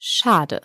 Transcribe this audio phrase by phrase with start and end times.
[0.00, 0.60] Schade.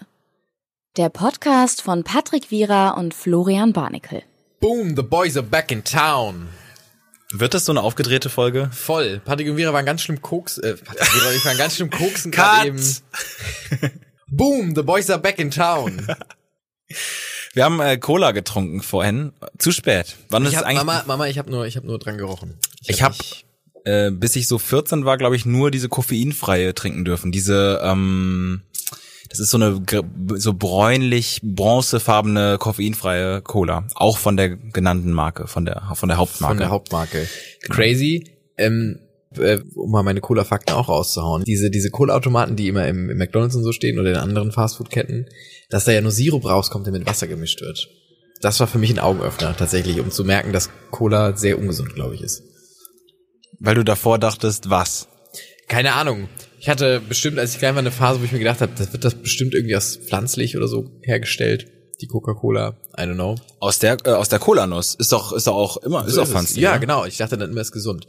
[0.96, 4.22] Der Podcast von Patrick Wierer und Florian Barnikel.
[4.60, 6.50] Boom, the boys are back in town.
[7.32, 8.70] Wird das so eine aufgedrehte Folge?
[8.72, 9.20] Voll.
[9.26, 11.76] Patrick und Vira waren ganz schlimm koks, äh, Patrick und Vira und ich waren ganz
[11.76, 12.80] schlimm koksen gerade eben.
[14.28, 16.06] Boom, the boys are back in town.
[17.56, 19.34] Wir haben äh, Cola getrunken vorhin.
[19.58, 20.16] Zu spät.
[20.30, 20.86] Wann ist Ich es hab, eigentlich?
[20.86, 22.58] Mama, Mama, ich habe nur, ich habe nur dran gerochen.
[22.86, 23.46] Ich hab- nicht-
[23.86, 27.32] äh, bis ich so 14 war, glaube ich, nur diese koffeinfreie trinken dürfen.
[27.34, 28.62] Diese, ähm,
[29.30, 30.04] das ist so eine gr-
[30.36, 36.54] so bräunlich bronzefarbene koffeinfreie Cola, auch von der genannten Marke, von der von der Hauptmarke.
[36.54, 37.28] von der Hauptmarke.
[37.70, 38.36] Crazy.
[38.58, 39.00] Ähm,
[39.38, 41.44] äh, um mal meine Cola-Fakten auch rauszuhauen.
[41.44, 45.26] Diese, diese Cola-Automaten, die immer im, im McDonalds und so stehen oder in anderen Fastfood-Ketten,
[45.70, 47.90] dass da ja nur Sirup rauskommt, der mit Wasser gemischt wird.
[48.42, 52.14] Das war für mich ein Augenöffner, tatsächlich, um zu merken, dass Cola sehr ungesund, glaube
[52.14, 52.44] ich, ist.
[53.60, 55.08] Weil du davor dachtest, was?
[55.68, 56.28] Keine Ahnung.
[56.64, 58.94] Ich hatte bestimmt, als ich klein war, eine Phase, wo ich mir gedacht habe, das
[58.94, 61.68] wird das bestimmt irgendwie aus pflanzlich oder so hergestellt.
[62.00, 63.36] Die Coca-Cola, I don't know.
[63.60, 66.28] Aus der äh, aus der Cola-Nuss ist doch ist doch auch immer ist So auch
[66.28, 66.64] pflanzlich.
[66.64, 66.80] Ja, ne?
[66.80, 67.04] genau.
[67.04, 68.08] Ich dachte dann immer, es ist gesund,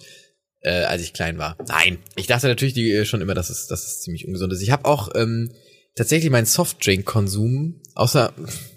[0.60, 1.56] äh, als ich klein war.
[1.66, 4.62] Nein, ich dachte natürlich die, äh, schon immer, dass es, dass es ziemlich ungesund ist.
[4.62, 5.50] Ich habe auch ähm,
[5.96, 8.32] tatsächlich meinen Softdrink-Konsum, außer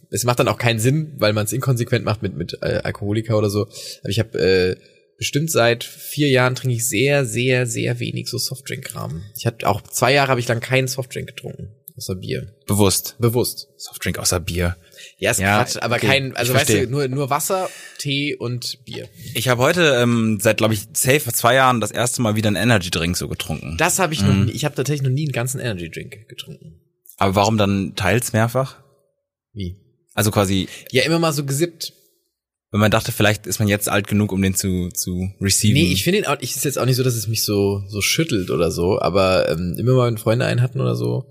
[0.09, 3.37] es macht dann auch keinen Sinn, weil man es inkonsequent macht mit mit äh, Alkoholiker
[3.37, 3.67] oder so.
[4.01, 4.75] Aber ich habe äh,
[5.17, 9.23] bestimmt seit vier Jahren trinke ich sehr, sehr, sehr wenig so Softdrink-Kram.
[9.35, 12.53] Ich hatte auch zwei Jahre habe ich lang keinen Softdrink getrunken, außer Bier.
[12.67, 13.15] Bewusst.
[13.19, 13.67] Bewusst.
[13.77, 14.77] Softdrink außer Bier.
[15.19, 18.83] Ja, ist Ja, Quatsch, aber okay, kein, also weißt du, nur, nur Wasser, Tee und
[18.85, 19.09] Bier.
[19.33, 22.55] Ich habe heute ähm, seit glaube ich safe zwei Jahren das erste Mal wieder einen
[22.55, 23.77] Energy Drink so getrunken.
[23.77, 26.81] Das habe ich noch nie, ich habe tatsächlich noch nie einen ganzen Energy Drink getrunken.
[27.17, 28.77] Aber warum dann teils mehrfach?
[29.53, 29.75] Wie?
[30.13, 31.93] Also quasi, Ja, immer mal so gesippt.
[32.71, 35.73] Wenn man dachte, vielleicht ist man jetzt alt genug, um den zu zu receiven.
[35.75, 37.83] Nee, ich finde ihn auch, ich ist jetzt auch nicht so, dass es mich so
[37.87, 41.25] so schüttelt oder so, aber ähm, immer mal wenn Freunde einen hatten oder so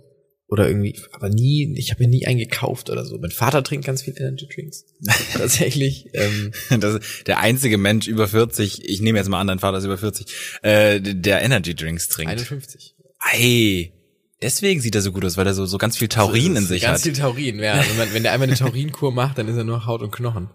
[0.48, 3.18] oder irgendwie, aber nie, ich habe mir nie einen gekauft oder so.
[3.18, 4.84] Mein Vater trinkt ganz viel Energy Drinks.
[5.32, 6.06] Tatsächlich.
[6.12, 9.84] Ähm, das der einzige Mensch über 40, ich nehme jetzt mal an, dein Vater ist
[9.84, 10.26] über 40,
[10.62, 12.30] äh, der Energy Drinks trinkt.
[12.30, 12.94] 51.
[13.18, 13.92] Ei,
[14.40, 16.82] deswegen sieht er so gut aus, weil er so so ganz viel Taurin in sich
[16.82, 17.02] Ganz hat.
[17.02, 17.84] viel Taurin, ja.
[17.88, 20.48] Wenn, man, wenn der einmal eine Taurinkur macht, dann ist er nur Haut und Knochen.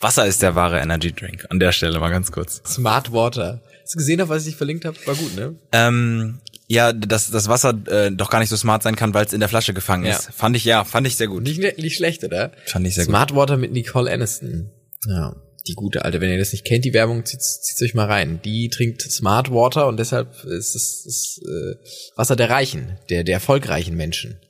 [0.00, 1.46] Wasser ist der wahre Energy Drink.
[1.50, 2.62] An der Stelle mal ganz kurz.
[2.66, 3.62] Smart Water.
[3.82, 4.96] Hast du gesehen, was ich verlinkt habe?
[5.06, 5.56] War gut, ne?
[5.72, 6.38] Ähm,
[6.68, 9.40] ja, dass das Wasser äh, doch gar nicht so smart sein kann, weil es in
[9.40, 10.12] der Flasche gefangen Ja.
[10.16, 10.30] ist.
[10.32, 11.42] Fand ich ja, fand ich sehr gut.
[11.42, 12.52] Nicht, nicht schlecht, oder?
[12.66, 13.10] Fand ich sehr gut.
[13.10, 14.70] Smart Water mit Nicole Aniston.
[15.06, 15.34] Ja,
[15.66, 16.20] die gute alte.
[16.20, 18.40] Wenn ihr das nicht kennt, die Werbung, zieht's, zieht's euch mal rein.
[18.44, 21.74] Die trinkt Smart Water und deshalb ist es ist, äh,
[22.16, 24.40] Wasser der Reichen, der, der erfolgreichen Menschen.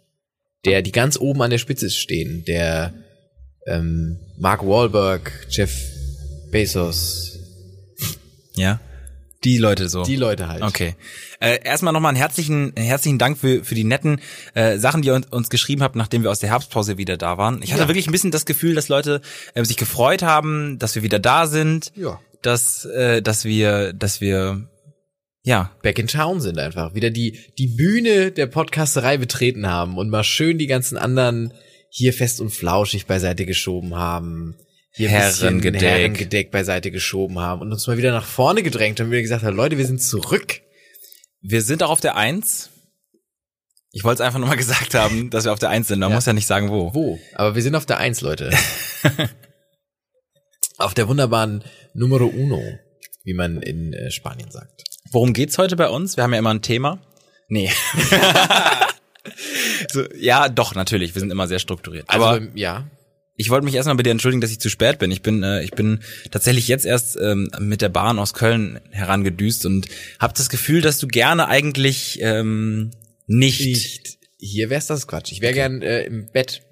[0.67, 2.45] Der, die ganz oben an der Spitze stehen.
[2.47, 2.93] Der
[3.67, 5.73] ähm, Mark Wahlberg, Jeff
[6.51, 7.39] Bezos,
[8.55, 8.81] Ja.
[9.43, 10.03] Die Leute so.
[10.03, 10.61] die Leute halt.
[10.63, 10.95] Okay.
[11.41, 14.21] Äh, erstmal nochmal einen herzlichen, herzlichen Dank für, für die netten
[14.53, 17.39] äh, Sachen, die ihr uns, uns geschrieben habt, nachdem wir aus der Herbstpause wieder da
[17.39, 17.63] waren.
[17.63, 17.89] Ich hatte Ja.
[17.89, 19.23] wirklich ein bisschen das Gefühl, dass Leute
[19.55, 22.21] äh, sich gefreut haben, dass wir wieder da sind, Ja.
[22.43, 24.69] dass, äh, dass wir, dass wir,
[25.43, 26.93] ja, Back in Town sind einfach.
[26.95, 31.55] Wieder die, die Bühne der Podcasterei betreten haben und mal schön die ganzen anderen
[31.91, 34.57] hier fest und flauschig beiseite geschoben haben.
[34.93, 35.83] Hier Herrengedeck.
[35.83, 39.57] Herrengedeck beiseite geschoben haben und uns mal wieder nach vorne gedrängt und wieder gesagt haben,
[39.57, 40.61] Leute, wir sind zurück.
[41.43, 42.71] wir sind auch auf der Eins.
[43.93, 45.99] Ich wollte es einfach nochmal gesagt haben, dass wir auf der Eins sind.
[46.01, 46.15] Man Ja.
[46.15, 46.95] muss ja nicht sagen, wo.
[46.95, 47.19] Wo?
[47.35, 48.51] Aber wir sind auf der Eins, Leute.
[50.79, 51.65] auf der wunderbaren
[51.95, 52.63] Numero Uno,
[53.25, 54.85] wie man in äh, Spanien sagt.
[55.13, 56.17] Worum geht's heute bei uns?
[56.17, 57.01] Wir haben ja immer ein Thema.
[57.49, 57.71] Nee.
[59.93, 61.15] so, ja, doch, natürlich.
[61.15, 62.05] Wir sind immer sehr strukturiert.
[62.09, 62.91] Also, Aber ja.
[63.37, 65.11] Ich wollte mich erstmal bei dir entschuldigen, dass ich zu spät bin.
[65.11, 69.65] Ich bin, äh, ich bin tatsächlich jetzt erst ähm, mit der Bahn aus Köln herangedüst
[69.65, 69.87] und
[70.19, 72.91] habe das Gefühl, dass du gerne eigentlich ähm,
[73.27, 73.65] nicht.
[73.65, 74.19] Nicht.
[74.39, 75.33] Hier wär's das Quatsch.
[75.33, 76.63] Ich wäre gern äh, im Bett.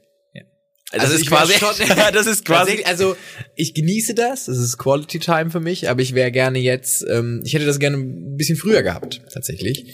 [0.91, 1.75] Also das ist quasi, schon-
[2.15, 2.83] das ist quasi.
[2.85, 3.15] Also
[3.57, 7.43] ich genieße das, das ist Quality Time für mich, aber ich wäre gerne jetzt, ähm,
[7.45, 9.85] ich hätte das gerne ein bisschen früher gehabt, tatsächlich,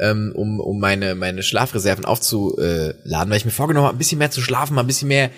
[0.00, 4.30] ähm, um, um meine, meine Schlafreserven aufzuladen, weil ich mir vorgenommen habe, ein bisschen mehr
[4.30, 5.30] zu schlafen, mal ein bisschen mehr,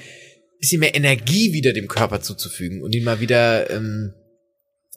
[0.60, 4.14] bisschen mehr Energie wieder dem Körper zuzufügen und ihn mal wieder, ähm,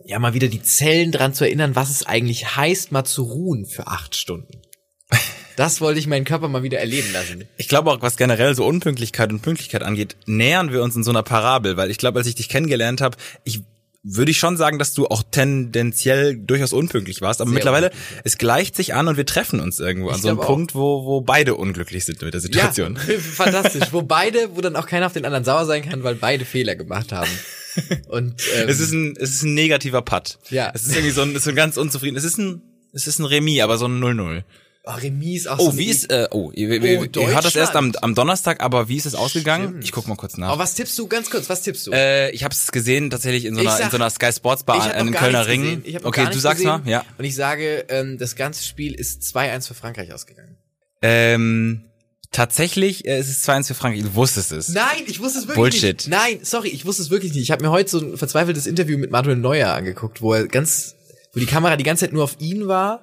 [0.05, 3.65] ja, mal wieder die Zellen dran zu erinnern, was es eigentlich heißt, mal zu ruhen
[3.65, 4.61] für acht Stunden.
[5.57, 7.45] Das wollte ich meinen Körper mal wieder erleben lassen.
[7.55, 11.11] Ich glaube auch, was generell so Unpünktlichkeit und Pünktlichkeit angeht, nähern wir uns in so
[11.11, 13.61] einer Parabel, weil ich glaube, als ich dich kennengelernt habe, ich
[14.07, 17.91] würde ich schon sagen, dass du auch tendenziell durchaus unpünktlich warst, aber Sehr mittlerweile
[18.23, 20.39] es gleicht sich an und wir treffen uns irgendwo an Ich so einem.
[20.39, 22.99] Punkt, wo wo beide unglücklich sind mit der Situation.
[23.07, 23.91] Ja, fantastisch.
[23.91, 26.75] Wo beide, wo dann auch keiner auf den anderen sauer sein kann, weil beide Fehler
[26.75, 27.29] gemacht haben.
[28.07, 30.37] Und ähm, Es ist ein es ist ein negativer Putt.
[30.49, 30.71] Ja.
[30.73, 32.15] Es ist irgendwie so ein, es ist so ein ganz unzufrieden.
[32.15, 32.61] Es ist ein
[32.93, 34.43] es ist ein Remis, aber so ein 0-0.
[34.87, 37.75] Oh, Remis auch Oh, so wie ist, äh, oh, ihr, ihr, ihr hört das erst
[37.75, 39.67] am, am Donnerstag, aber wie ist es ausgegangen?
[39.69, 39.83] Stimmt.
[39.83, 40.55] Ich guck mal kurz nach.
[40.55, 41.07] Oh, was tippst du?
[41.07, 41.91] Ganz kurz, was tippst du?
[41.91, 44.63] Äh, ich habe es gesehen tatsächlich in so einer, in sag- so einer Sky Sports
[44.63, 45.83] Bar in gar Kölner Ring.
[46.03, 46.81] Okay, du sagst gesehen.
[46.83, 47.03] mal, ja.
[47.17, 50.55] Und ich sage, ähm, das ganze Spiel ist 2-1 für Frankreich ausgegangen.
[51.01, 51.85] Ähm,
[52.31, 54.03] tatsächlich, äh, es ist 2-1 für Frankreich.
[54.03, 54.69] Du wusstest es.
[54.69, 55.95] Nein, ich wusste es wirklich Bullshit.
[55.97, 56.07] nicht.
[56.09, 57.43] Nein, sorry, ich wusste es wirklich nicht.
[57.43, 60.95] Ich habe mir heute so ein verzweifeltes Interview mit Manuel Neuer angeguckt, wo er ganz,
[61.33, 63.01] wo die Kamera die ganze Zeit nur auf ihn war.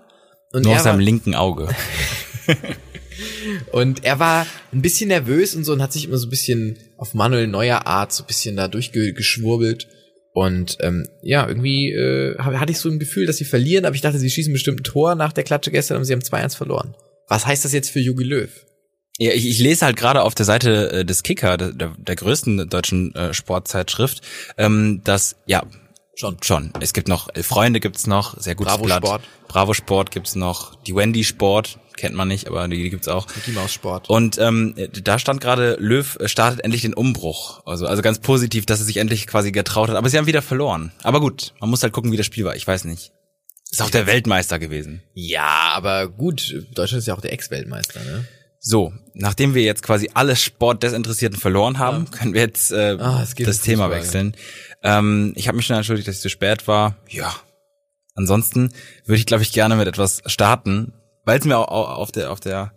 [0.53, 1.69] Und Nur er auf seinem war, linken Auge.
[3.73, 6.79] und er war ein bisschen nervös und so und hat sich immer so ein bisschen
[6.99, 9.89] auf Manuel Neuer Art so ein bisschen da durchgeschwurbelt.
[10.35, 14.01] Und ähm, ja, irgendwie äh, hatte ich so ein Gefühl, dass sie verlieren, aber ich
[14.01, 16.95] dachte, sie schießen bestimmt ein Tor nach der Klatsche gestern und sie haben 2-1 verloren.
[17.29, 18.51] Was heißt das jetzt für Jogi Löw?
[19.19, 22.17] Ja, ich, ich lese halt gerade auf der Seite äh, des Kicker, der, der, der
[22.17, 24.23] größten deutschen äh, Sportzeitschrift,
[24.57, 25.65] ähm, dass ja
[26.15, 26.37] Schon.
[26.43, 26.73] schon.
[26.81, 29.05] Es gibt noch äh, Freunde gibt's noch, sehr gutes Bravo Blatt.
[29.05, 29.23] Sport.
[29.49, 33.27] Bravo Sport gibt's noch, die Wendy Sport kennt man nicht, aber die, gibt's auch.
[33.35, 34.09] Mickey Maus Sport.
[34.11, 34.75] Und ähm,
[35.05, 37.63] da stand gerade, Löw äh, startet endlich den Umbruch.
[37.67, 39.97] Also, also ganz positiv, dass er sich endlich quasi getraut hat.
[39.97, 40.93] Aber sie haben wieder verloren.
[41.03, 42.57] Aber gut, man muss halt gucken, wie das Spiel war.
[42.57, 43.13] Ich weiß nicht.
[43.71, 45.03] Ist auch der Weltmeister gewesen.
[45.15, 48.27] Ja, aber gut, Deutschland ist ja auch der Ex-Weltmeister, ne?
[48.65, 53.61] So, nachdem wir jetzt quasi alle Sportdesinteressierten verloren haben, können wir jetzt äh, Ah, das
[53.61, 53.91] Thema Fußball.
[53.91, 54.37] wechseln.
[54.83, 56.97] Ähm, ich habe mich schon entschuldigt, dass ich zu spät war.
[57.09, 57.35] Ja.
[58.15, 58.73] Ansonsten
[59.05, 60.93] würde ich, glaube ich, gerne mit etwas starten,
[61.25, 62.73] weil es mir auch auf der auf der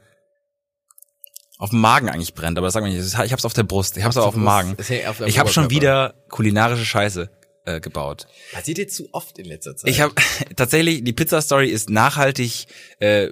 [1.57, 3.05] auf dem Magen eigentlich brennt, aber das sagt man nicht.
[3.05, 4.75] Ich habe es auf der Brust, ich habe es aber auf dem Magen.
[5.25, 7.29] Ich habe schon wieder kulinarische Scheiße
[7.65, 8.27] äh, gebaut.
[8.51, 9.89] Passiert dir zu oft in letzter Zeit.
[9.89, 10.13] Ich habe
[10.55, 12.65] tatsächlich, die Pizza-Story ist nachhaltig,
[12.99, 13.29] äh,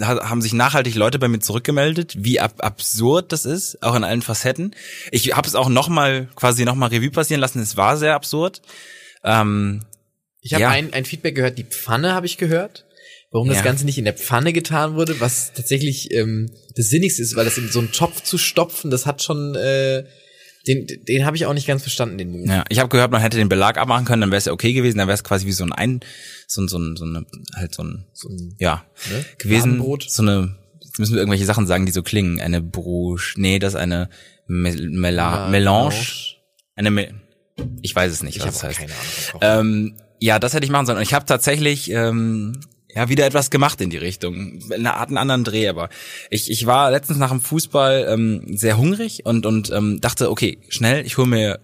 [0.00, 4.04] ha- haben sich nachhaltig Leute bei mir zurückgemeldet, wie ab absurd das ist, auch in
[4.04, 4.74] allen Facetten.
[5.10, 8.62] Ich habe es auch nochmal, quasi nochmal Revue passieren lassen, es war sehr absurd.
[9.22, 9.82] Ähm,
[10.40, 10.70] Ich habe Ja.
[10.70, 12.84] ein, ein Feedback gehört, die Pfanne habe ich gehört.
[13.30, 13.64] Warum das Ja.
[13.64, 17.58] Ganze nicht in der Pfanne getan wurde, was tatsächlich ähm, das Sinnigste ist, weil das
[17.58, 20.04] in so einen Topf zu stopfen, das hat schon, äh,
[20.66, 22.46] den, den habe ich auch nicht ganz verstanden, den Move.
[22.46, 24.72] ja, ich habe gehört, man hätte den Belag abmachen können, dann wäre es ja okay
[24.72, 26.00] gewesen, dann wäre es quasi wie so ein, ein
[26.46, 29.24] so ein, so ein, so eine, halt so ein, So ein, ja, ne?
[29.38, 30.06] gewesen, Fladenbrot.
[30.08, 33.74] so eine, jetzt müssen wir irgendwelche Sachen sagen, die so klingen, eine Bruche, nee, das
[33.74, 34.08] ist eine
[34.46, 35.94] Me Mela Ja, Melange,
[36.76, 37.08] eine Me
[37.82, 38.78] ich weiß es nicht, Ich was das heißt.
[38.78, 38.92] keine
[39.42, 39.60] Ahnung.
[39.60, 40.96] Ähm, ja, das hätte ich machen sollen.
[40.98, 42.60] Und ich habe tatsächlich ähm,
[42.94, 44.60] ja wieder etwas gemacht in die Richtung.
[44.72, 45.88] Eine Art einen anderen Dreh, aber
[46.30, 50.58] ich, ich war letztens nach dem Fußball ähm, sehr hungrig und und ähm, dachte, okay,
[50.68, 51.60] schnell, ich hole mir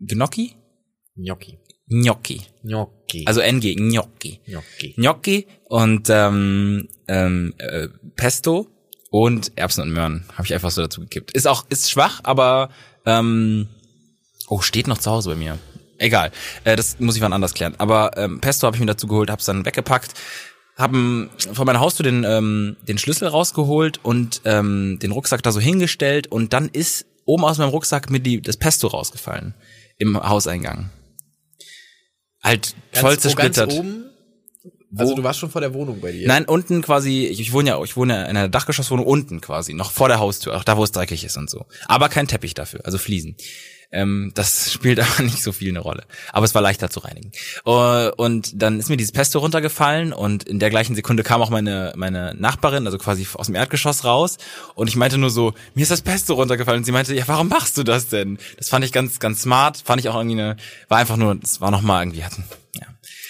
[0.00, 0.56] Gnocchi,
[1.16, 1.58] Gnocchi.
[1.88, 3.24] Gnocchi, Gnocchi.
[3.26, 4.94] also NG, Gnocchi, Gnocchi.
[4.96, 8.68] Gnocchi und ähm, ähm, äh, Pesto
[9.10, 11.32] und Erbsen und Möhren habe ich einfach so dazu gekippt.
[11.32, 12.70] Ist auch ist schwach, aber
[13.04, 13.68] ähm,
[14.48, 15.58] oh steht noch zu Hause bei mir.
[15.98, 16.32] Egal,
[16.64, 17.74] äh, das muss ich wann anders klären.
[17.78, 20.14] Aber ähm, Pesto habe ich mir dazu geholt, hab's dann weggepackt,
[20.76, 25.60] haben von meiner Haustür den ähm, den Schlüssel rausgeholt und ähm, den Rucksack da so
[25.60, 29.54] hingestellt und dann ist oben aus meinem Rucksack mir die das Pesto rausgefallen
[29.98, 30.90] im Hauseingang.
[32.42, 33.72] Halt voll wo ganz zersplittert.
[33.72, 34.04] oben?
[34.94, 36.28] Also du warst schon vor der Wohnung bei dir.
[36.28, 39.72] Nein, unten quasi, ich, ich wohne ja, ich wohne ja in einer Dachgeschosswohnung unten quasi,
[39.72, 41.64] noch vor der Haustür, auch da, wo es dreckig ist und so.
[41.86, 43.36] Aber kein Teppich dafür, also Fliesen.
[43.92, 46.04] Ähm, das spielt aber nicht so viel eine Rolle.
[46.32, 47.30] Aber es war leichter zu reinigen.
[47.64, 51.50] Äh, Und dann ist mir dieses Pesto runtergefallen und in der gleichen Sekunde kam auch
[51.50, 54.38] meine, meine Nachbarin, also quasi aus dem Erdgeschoss raus.
[54.74, 56.78] Und ich meinte nur so, mir ist das Pesto runtergefallen.
[56.80, 58.38] Und sie meinte, ja, warum machst du das denn?
[58.56, 59.82] Das fand ich ganz, ganz smart.
[59.84, 60.56] Fand ich auch irgendwie eine,
[60.88, 62.86] war einfach nur, es war nochmal irgendwie, hatten, ja.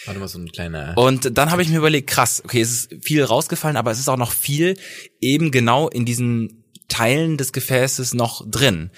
[0.07, 0.97] Warte mal, so ein kleiner...
[0.97, 4.09] Und dann habe ich mir überlegt, krass, okay, es ist viel rausgefallen, aber es ist
[4.09, 4.77] auch noch viel
[5.21, 8.91] eben genau in diesen Teilen des Gefäßes noch drin.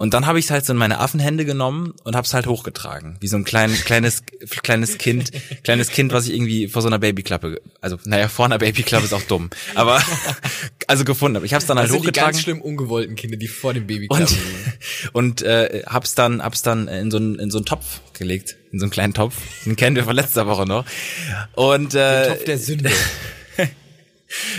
[0.00, 2.46] Und dann habe ich es halt so in meine Affenhände genommen und habe es halt
[2.46, 4.22] hochgetragen, wie so ein klein, kleines
[4.62, 5.30] kleines Kind,
[5.62, 9.12] kleines Kind, was ich irgendwie vor so einer Babyklappe, also naja, vor einer Babyklappe ist
[9.12, 10.02] auch dumm, aber
[10.86, 11.44] also gefunden habe.
[11.44, 13.74] Ich habe es dann halt das sind die hochgetragen ganz schlimm ungewollten Kinder, die vor
[13.74, 14.38] dem Baby und
[15.12, 18.78] und äh, hab's dann hab's dann in so einen in so einen Topf gelegt, in
[18.78, 19.36] so einen kleinen Topf.
[19.66, 20.86] Den kennen wir von letzter Woche noch.
[21.56, 22.90] Und äh, Topf der Sünde.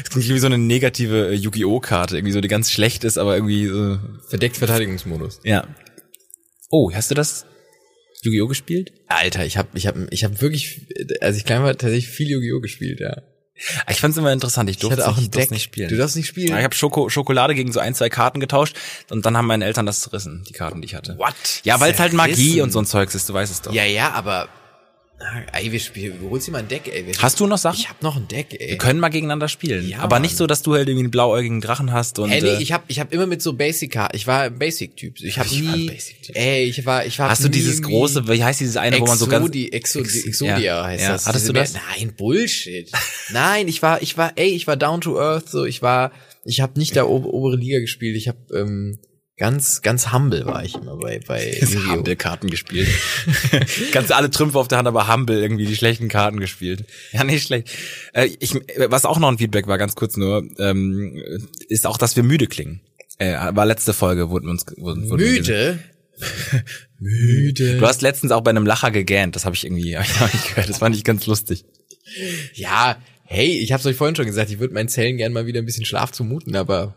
[0.04, 3.18] es klingt wie so eine negative äh, Yu-Gi-Oh Karte, irgendwie so die ganz schlecht ist,
[3.18, 3.98] aber irgendwie so,
[4.28, 5.40] Verdeckt Verteidigungsmodus.
[5.44, 5.68] ja.
[6.74, 7.46] Oh, hast du das
[8.24, 8.94] Yu-Gi-Oh gespielt?
[9.08, 10.88] Alter, ich hab, ich hab, ich hab wirklich,
[11.20, 13.22] also ich klein war tatsächlich viel Yu-Gi-Oh gespielt, ja.
[13.90, 15.52] Ich fand's immer interessant, ich Ich durfte hatte auch nicht, ein Deck.
[15.52, 15.90] nicht spielen.
[15.90, 16.48] Du darfst nicht spielen.
[16.48, 18.76] Ja, ich habe Schoko Schokolade gegen so ein, zwei Karten getauscht
[19.10, 21.18] und dann haben meine Eltern das zerrissen, die Karten, die ich hatte.
[21.18, 21.36] What?
[21.64, 23.74] Ja, weil es halt Magie und so ein Zeugs ist, du weißt es doch.
[23.74, 24.61] Ja, ja, aber Ah,
[25.54, 27.06] ey, wir spielen, holst dir mal ein Deck, ey.
[27.06, 27.78] Wir Hast du noch Sachen?
[27.80, 28.70] Ich hab noch ein Deck, ey.
[28.72, 29.88] Wir können mal gegeneinander spielen.
[29.88, 30.38] Ja, aber nicht Mann.
[30.38, 32.32] so, dass du halt irgendwie einen blauäugigen Drachen hast und.
[32.32, 33.98] Ey, nee, äh, ich hab, ich hab immer mit so Basic.
[34.14, 35.20] Ich war ein Basic Typ.
[35.22, 36.36] Ich hab Ich war ein nie, Basic-Typ.
[36.36, 37.30] ey, ich war, ich war.
[37.30, 39.46] hast du dieses große, wie heißt dieses eine, wo man so ganz.
[39.46, 41.12] Exodi, Exodi, Ex- Exodia ja, heißt ja.
[41.14, 41.26] das.
[41.26, 41.74] Hattest du das?
[41.74, 42.90] Nein, Bullshit.
[43.32, 46.12] Nein, ich war, ich war, ey, ich war down to earth, so, ich war,
[46.46, 48.16] ich habe nicht da ober, obere Liga gespielt.
[48.18, 49.00] Ich habe ähm,
[49.42, 51.60] ganz, ganz humble war ich immer bei, bei!
[51.90, 52.88] Humble Karten gespielt.
[53.92, 56.86] Ganz alle Trümpfe auf der Hand, aber Humble irgendwie die schlechten Karten gespielt.
[57.12, 57.72] Ja, nicht schlecht.
[58.14, 58.54] Äh, ich,
[58.88, 61.20] was auch noch ein Feedback war, ganz kurz nur, ähm,
[61.70, 62.82] ist auch, dass wir müde klingen.
[63.18, 65.24] Äh, war letzte Folge, wurden uns wurden, wurden.
[65.24, 65.80] Müde.
[67.00, 67.80] Müde.
[67.80, 70.32] Du hast letztens auch bei einem Lacher gegähnt, das habe ich irgendwie hab ich noch
[70.32, 70.70] nicht gehört.
[70.70, 71.66] Das fand ich ganz lustig.
[72.54, 75.64] Ja, hey, ich hab's euch vorhin schon gesagt, ich würde meinen Zellen gern mal wieder
[75.64, 76.94] ein bisschen Schlaf zumuten, aber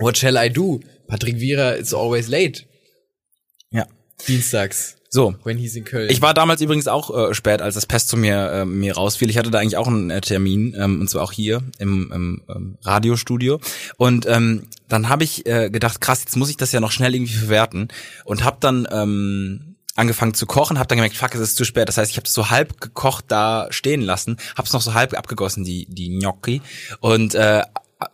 [0.00, 0.80] what shall I do?
[1.06, 2.64] Patrick Wierer is always late.
[3.70, 3.86] Ja.
[4.26, 6.08] Dienstags, So, when he's in Köln.
[6.08, 9.28] Ich war damals übrigens auch äh, spät, als das Pest zu mir äh, mir rausfiel.
[9.28, 12.42] Ich hatte da eigentlich auch einen äh, Termin, ähm, und zwar auch hier im, im
[12.48, 13.60] ähm, Radiostudio.
[13.96, 17.12] Und ähm, dann habe ich äh, gedacht, krass, jetzt muss ich das ja noch schnell
[17.12, 17.88] irgendwie verwerten
[18.24, 21.88] und habe dann ähm, angefangen zu kochen, habe dann gemerkt, fuck, es ist zu spät.
[21.88, 24.94] Das heißt, ich habe das so halb gekocht da stehen lassen, habe es noch so
[24.94, 26.62] halb abgegossen, die die Gnocchi
[27.00, 27.64] und äh,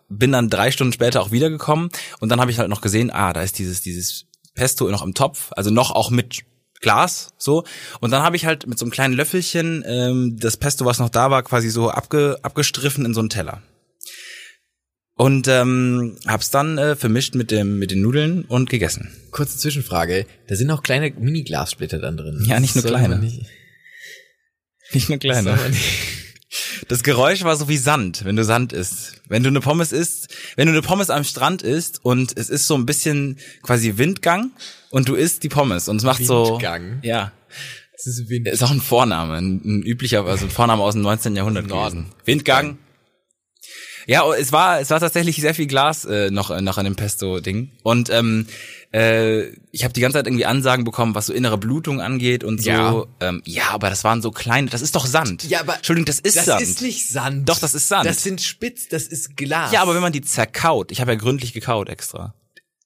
[0.09, 1.91] bin dann drei Stunden später auch wiedergekommen
[2.21, 5.15] und dann habe ich halt noch gesehen, ah, da ist dieses dieses Pesto noch im
[5.15, 6.45] Topf, also noch auch mit
[6.81, 7.65] Glas so
[8.01, 11.09] und dann habe ich halt mit so einem kleinen Löffelchen ähm, das Pesto, was noch
[11.09, 13.63] da war, quasi so abge, abgestriffen in so einen Teller
[15.15, 19.11] und ähm, hab's dann äh, vermischt mit dem mit den Nudeln und gegessen.
[19.31, 22.45] Kurze Zwischenfrage, da sind auch kleine Mini-Glassplitter dann drin.
[22.47, 23.19] Ja, nicht nur kleine.
[23.19, 23.47] Nicht,
[24.93, 25.59] Nicht nur kleine.
[26.89, 29.21] Das Geräusch war so wie Sand, wenn du Sand isst.
[29.29, 32.67] Wenn du eine Pommes isst, wenn du eine Pommes am Strand isst und es ist
[32.67, 34.53] so ein bisschen quasi Windgang
[34.91, 37.01] und du isst die Pommes und es macht Windgang?
[37.03, 37.09] so.
[37.09, 37.33] Ja.
[37.93, 38.47] Das ist Wind.
[38.47, 41.35] Ist auch ein Vorname, ein, ein üblicher, also ein Vorname aus dem 19.
[41.35, 42.07] Jahrhundert Norden.
[42.25, 42.79] Windgang.
[44.07, 46.95] Ja, es war es war tatsächlich sehr viel Glas äh, noch äh, noch an dem
[46.95, 48.47] Pesto-Ding und ähm,
[48.97, 52.63] äh, ich habe die ganze Zeit irgendwie Ansagen bekommen, was so innere Blutung angeht und
[52.63, 52.71] so.
[52.71, 53.05] Ja.
[53.21, 54.71] Ähm, ja, aber das waren so kleine.
[54.71, 55.45] Das ist doch Sand.
[55.45, 56.63] Ja, aber Entschuldigung, das ist das Sand.
[56.63, 57.47] ist nicht Sand.
[57.47, 58.07] Doch, das ist Sand.
[58.07, 59.71] Das sind Spitz, das ist Glas.
[59.71, 62.35] Ja, aber wenn man die zerkaut, ich habe ja gründlich gekaut extra.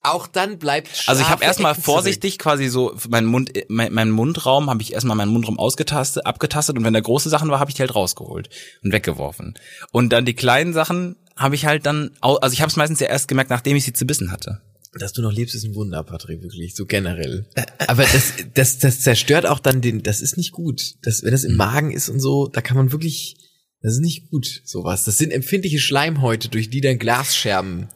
[0.03, 4.69] auch dann bleibt Also ich habe erstmal vorsichtig quasi so meinen Mund, mein, meinen Mundraum
[4.69, 7.75] habe ich erstmal meinen Mundraum ausgetastet, abgetastet und wenn da große Sachen war, habe ich
[7.75, 8.49] die halt rausgeholt
[8.83, 9.53] und weggeworfen.
[9.93, 13.07] Und dann die kleinen Sachen habe ich halt dann, also ich habe es meistens ja
[13.07, 14.61] erst gemerkt, nachdem ich sie zu bissen hatte.
[14.99, 17.45] Dass du noch lebst, ist ein Wunder, Patrick, wirklich, so generell.
[17.87, 20.81] Aber das, das, das zerstört auch dann den, das ist nicht gut.
[21.03, 21.51] Das, wenn das Mhm.
[21.51, 23.37] im Magen ist und so, da kann man wirklich,
[23.81, 25.05] das ist nicht gut, sowas.
[25.05, 27.87] Das sind empfindliche Schleimhäute, durch die dann Glasscherben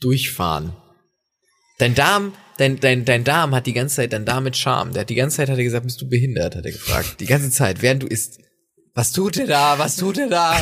[0.00, 0.72] durchfahren.
[1.78, 4.92] Dein Darm, dein, dein, dein Darm hat die ganze Zeit, dein Darm mit Charme.
[4.92, 7.20] Der hat die ganze Zeit, hat er gesagt, bist du behindert, hat er gefragt.
[7.20, 8.40] Die ganze Zeit, während du isst.
[8.94, 9.78] Was tut er da?
[9.78, 10.56] Was tut er da?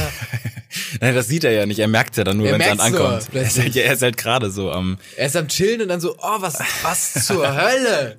[1.00, 3.26] Nein, das sieht er ja nicht, er merkt ja dann nur, wenn es dann ankommt.
[3.34, 6.00] Er ist halt, er ist halt gerade so am, Er ist am Chillen und dann
[6.00, 8.18] so, oh, was, was zur Hölle?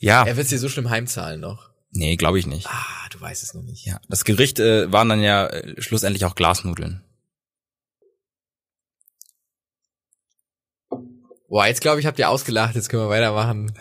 [0.00, 1.70] ja, Er wird dir so schlimm heimzahlen noch.
[1.92, 2.66] nee, glaube ich nicht.
[2.66, 3.86] Ah, du weißt es noch nicht.
[3.86, 7.02] Ja, das Gericht äh, waren dann ja äh, schlussendlich auch Glasnudeln.
[11.48, 13.72] Boah, jetzt glaube ich, habt ihr ausgelacht, jetzt können wir weitermachen.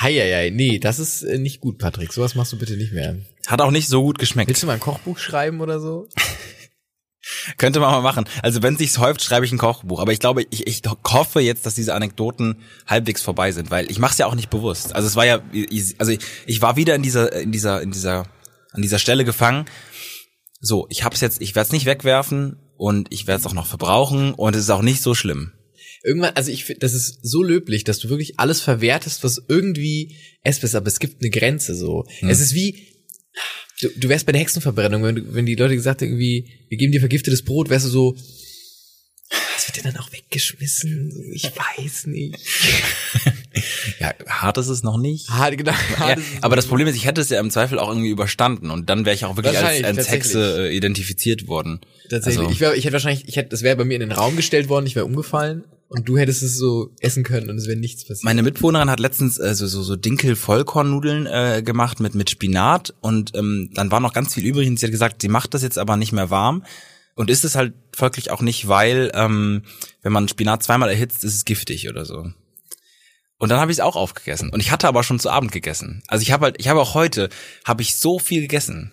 [0.00, 2.12] Heieiei, nee, das ist äh, nicht gut, Patrick.
[2.12, 3.16] Sowas machst du bitte nicht mehr.
[3.46, 4.48] Hat auch nicht so gut geschmeckt.
[4.48, 6.08] Willst du mal ein Kochbuch schreiben oder so?
[7.56, 8.24] Könnte man mal machen.
[8.42, 10.00] Also wenn sich's häuft, schreibe ich ein Kochbuch.
[10.00, 12.56] Aber ich glaube, ich, ich hoffe jetzt, dass diese Anekdoten
[12.86, 14.94] halbwegs vorbei sind, weil ich mache es ja auch nicht bewusst.
[14.94, 15.40] Also es war ja,
[15.98, 18.26] also ich, ich war wieder in dieser, in dieser, in dieser,
[18.72, 19.66] an dieser Stelle gefangen.
[20.60, 23.66] So, ich hab's jetzt, ich werde es nicht wegwerfen und ich werde es auch noch
[23.66, 25.52] verbrauchen und es ist auch nicht so schlimm.
[26.04, 30.16] Irgendwann, also ich finde, das ist so löblich, dass du wirklich alles verwertest, was irgendwie
[30.42, 32.06] essbar ist, aber es gibt eine Grenze so.
[32.22, 32.88] Es ist wie,
[33.80, 36.78] du, du wärst bei der Hexenverbrennung, wenn, du, wenn die Leute gesagt hätten, irgendwie, wir
[36.78, 38.16] geben dir vergiftetes Brot, wärst du so,
[39.54, 41.30] was wird denn dann auch weggeschmissen?
[41.34, 42.38] Ich weiß nicht.
[43.98, 45.28] Ja, hart ist es noch nicht.
[45.28, 47.78] Hart, genau, Ja, hart es aber das Problem ist, ich hätte es ja im Zweifel
[47.78, 50.10] auch irgendwie überstanden und dann wäre ich auch wirklich als, als.
[50.10, 51.80] Hexe äh, identifiziert worden.
[52.08, 52.40] Tatsächlich.
[52.40, 54.36] Also- ich, wär, ich hätte wahrscheinlich, ich hätte, das wäre bei mir in den Raum
[54.36, 57.78] gestellt worden, ich wäre umgefallen und du hättest es so essen können und es wäre
[57.78, 58.24] nichts passiert.
[58.24, 63.36] Meine Mitbewohnerin hat letztens äh, so, so, so Dinkel-Vollkornnudeln äh, gemacht mit, mit Spinat und
[63.36, 65.78] ähm, dann war noch ganz viel übrig und sie hat gesagt, sie macht das jetzt
[65.78, 66.64] aber nicht mehr warm
[67.14, 69.64] und ist es halt folglich auch nicht, weil ähm,
[70.00, 72.26] wenn man Spinat zweimal erhitzt, ist es giftig oder so.
[73.36, 76.02] Und dann habe ich es auch aufgegessen und ich hatte aber schon zu Abend gegessen.
[76.08, 77.28] Also ich habe halt, ich habe auch heute
[77.66, 78.92] habe ich so viel gegessen.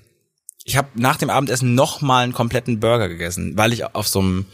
[0.66, 4.20] Ich habe nach dem Abendessen noch mal einen kompletten Burger gegessen, weil ich auf so
[4.20, 4.46] einem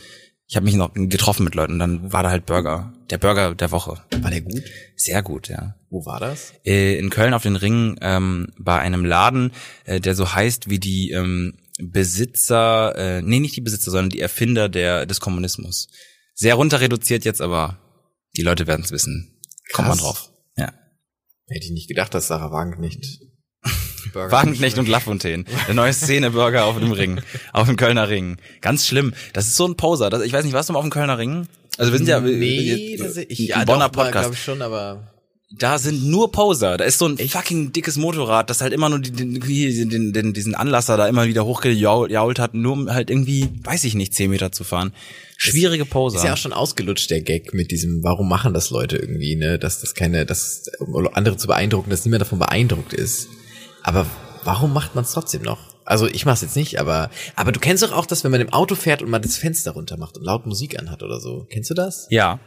[0.48, 3.56] ich habe mich noch getroffen mit Leuten und dann war da halt Burger, der Burger
[3.56, 4.04] der Woche.
[4.20, 4.64] war der gut?
[4.96, 5.75] Sehr gut, ja.
[5.90, 6.54] Wo war das?
[6.64, 9.52] Äh, in Köln auf den Ringen ähm, bei einem Laden,
[9.86, 14.22] äh, der so heißt wie die ähm, Besitzer, äh, nee, nicht die Besitzer, sondern die
[14.22, 15.88] Erfinder der des Kommunismus.
[16.36, 17.80] Sehr runter reduziert jetzt, aber
[18.38, 19.40] die Leute werden es wissen.
[19.74, 20.32] Kommt man drauf.
[20.58, 20.74] Ja.
[21.48, 23.20] Hätte ich nicht gedacht, dass Sarah Wagenknecht
[24.15, 25.43] Burger Wagenknecht und Lafontaine.
[25.67, 27.22] Der neue Szene-Burger auf dem Ring.
[27.53, 28.38] Auf dem Kölner Ring.
[28.62, 29.13] Ganz schlimm.
[29.34, 30.10] Das ist so ein Poser.
[30.10, 31.48] Das, ich weiß nicht, warst du mal auf dem Kölner Ring?
[31.77, 33.53] Also wir sind ja Nee, äh, tatsächlich.
[33.53, 34.31] ein Ja, Bonner doch, Podcast.
[34.34, 35.12] ich schon, aber
[35.51, 36.77] Da sind nur Poser.
[36.77, 40.55] Da ist so ein fucking dickes Motorrad, das halt immer nur den, den, den, diesen
[40.55, 44.51] Anlasser da immer wieder hochgejault hat, nur um halt irgendwie, weiß ich nicht, 10 Meter
[44.53, 44.93] zu fahren.
[45.38, 46.17] Schwierige Poser.
[46.19, 49.60] ist ja auch schon ausgelutscht, der Gag mit diesem, warum machen das Leute irgendwie, ne,
[49.60, 53.27] dass das keine, dass, um andere zu beeindrucken, dass niemand davon beeindruckt ist.
[53.86, 54.08] Aber
[54.44, 55.60] warum macht man es trotzdem noch?
[55.86, 58.51] Also ich mach's jetzt nicht, aber, aber du kennst doch auch das, wenn man im
[58.51, 61.46] Auto fährt und man das Fenster runter macht und laut Musik anhat oder so.
[61.50, 62.08] Kennst du das?
[62.10, 62.39] ja.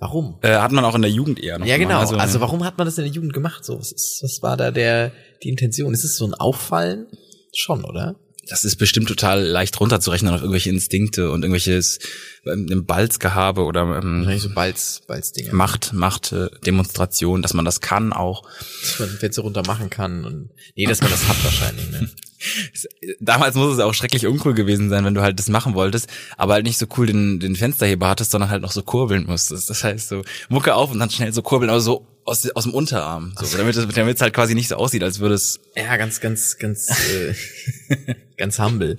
[0.00, 0.38] Warum?
[0.42, 1.66] Äh, hat man auch in der Jugend eher noch.
[1.66, 2.06] Ja, genau.
[2.06, 2.20] gemacht.
[2.20, 3.64] Also, warum hat man das in der Jugend gemacht?
[3.64, 5.10] So, was, ist, was war da der,
[5.42, 5.92] die Intention?
[5.92, 7.08] Ist es so ein Auffallen?
[7.52, 8.14] Schon, oder?
[8.48, 11.98] Das ist bestimmt total leicht runterzurechnen auf irgendwelche Instinkte und irgendwelches
[12.46, 15.54] ähm, Balzgehabe oder ähm, Wahrscheinlich so Balz, Balz-Dinger.
[15.54, 18.42] Macht, Macht, äh, Demonstration, dass man das kann auch.
[18.80, 22.10] Dass man Fenster runter machen kann und, nee, dass man das hat wahrscheinlich, ne?
[23.20, 26.54] Damals muss es auch schrecklich uncool gewesen sein, wenn du halt das machen wolltest, aber
[26.54, 29.68] halt nicht so cool den, den Fensterheber hattest, sondern halt noch so kurbeln musstest.
[29.68, 32.74] Das heißt so Mucke auf und dann schnell so kurbeln, aber so aus, aus dem
[32.74, 35.60] Unterarm, so, damit es damit es halt quasi nicht so aussieht, als würde es.
[35.74, 38.96] Ja, ganz, ganz, ganz, äh, ganz humble.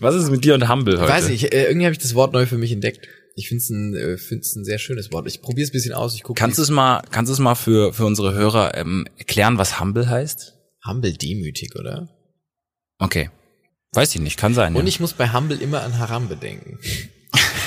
[0.00, 1.10] Was ist mit dir und Humble heute?
[1.10, 3.08] Weiß nicht, äh, irgendwie habe ich das Wort neu für mich entdeckt.
[3.36, 5.26] Ich finde es ein, äh, find's ein sehr schönes Wort.
[5.26, 6.14] Ich probiere es ein bisschen aus.
[6.14, 6.38] Ich gucke.
[6.38, 9.80] Kannst du es mal, kannst du es mal für für unsere Hörer ähm, erklären, was
[9.80, 10.54] Humble heißt?
[10.86, 12.08] Humble demütig, oder?
[12.98, 13.30] Okay,
[13.92, 14.74] weiß ich nicht, kann sein.
[14.74, 14.88] Und ja.
[14.88, 16.78] ich muss bei Humble immer an Harambe denken.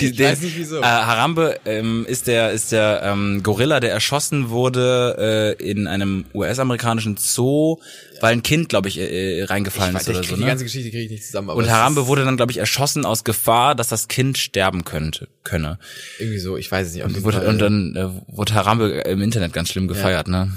[0.00, 0.78] Die, Ich weiß nicht wieso.
[0.80, 6.24] Äh, Harambe ähm, ist der ist der ähm, Gorilla, der erschossen wurde äh, in einem
[6.34, 7.78] US-amerikanischen Zoo,
[8.20, 10.34] weil ein Kind, glaube ich, äh, äh, reingefallen Ich, ist weiß, oder ich so.
[10.36, 10.46] die Ne?
[10.46, 11.48] ganze Geschichte kriege ich nicht zusammen.
[11.50, 15.78] Und Harambe wurde dann, glaube ich, erschossen aus Gefahr, dass das Kind sterben könnte könne.
[16.18, 16.56] irgendwie so.
[16.56, 17.06] Ich weiß es nicht.
[17.06, 20.50] Jeden Wurde, und dann äh, wurde Harambe im Internet ganz schlimm gefeiert, ne?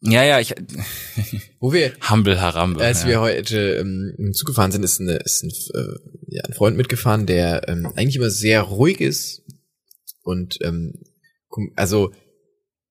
[0.00, 0.54] Ja, ja, ich
[1.60, 2.80] wo wir Humble Harambe.
[2.80, 3.08] Als ja.
[3.08, 6.76] wir heute ähm, im Zug gefahren sind, ist, eine, ist ein, äh, ja, ein Freund
[6.76, 9.42] mitgefahren, der ähm, eigentlich immer sehr ruhig ist
[10.22, 10.94] und ähm,
[11.74, 12.12] also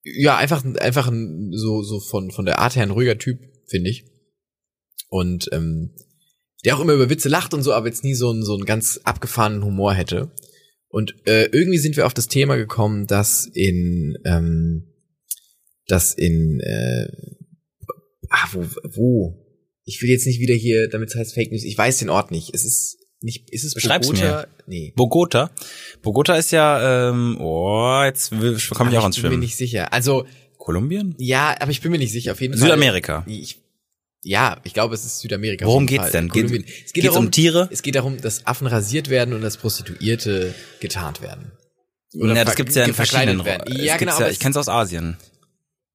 [0.03, 3.89] ja einfach einfach ein, so so von von der Art her ein ruhiger Typ finde
[3.89, 4.05] ich
[5.10, 5.95] und ähm,
[6.65, 8.65] der auch immer über Witze lacht und so, aber jetzt nie so einen so einen
[8.65, 10.31] ganz abgefahrenen Humor hätte
[10.89, 14.88] und äh, irgendwie sind wir auf das Thema gekommen, dass in ähm,
[15.88, 17.08] dass in äh,
[18.30, 19.43] ah, wo, wo?
[19.86, 21.63] Ich will jetzt nicht wieder hier, damit es heißt Fake News.
[21.63, 22.54] Ich weiß den Ort nicht.
[22.54, 24.47] Es ist nicht, ist es Beschreib's Bogota?
[24.67, 24.93] Nee.
[24.95, 25.52] Bogota.
[26.04, 29.39] Bogota ist ja, ähm, oh, jetzt komme ich auch ans ich bin mir Schwimmen.
[29.39, 29.91] nicht sicher.
[29.93, 30.26] Also,
[30.58, 31.15] Kolumbien?
[31.17, 32.34] ja, aber ich bin mir nicht sicher.
[32.34, 32.62] Auf jeden Fall.
[32.67, 33.26] Südamerika.
[34.23, 35.65] Ja, ich glaube, es ist Südamerika.
[35.65, 36.12] Worum geht's Fall.
[36.12, 36.30] denn?
[36.30, 37.69] Geht- es geht geht's darum, um Tiere?
[37.71, 41.54] Es geht darum, dass Affen rasiert werden und dass Prostituierte getarnt werden.
[42.12, 43.39] ja, das gibt's ja in verschiedenen.
[43.39, 44.19] Ro- Ja, genau.
[44.19, 45.15] Ja, ich kenn's aus Asien.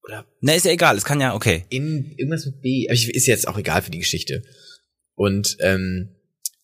[0.04, 1.64] Oder Na, ist ja egal, es kann ja, okay.
[1.68, 2.86] in irgendwas mit B.
[2.88, 4.42] Aber ich, ist jetzt auch egal für die Geschichte.
[5.14, 6.08] Und ähm,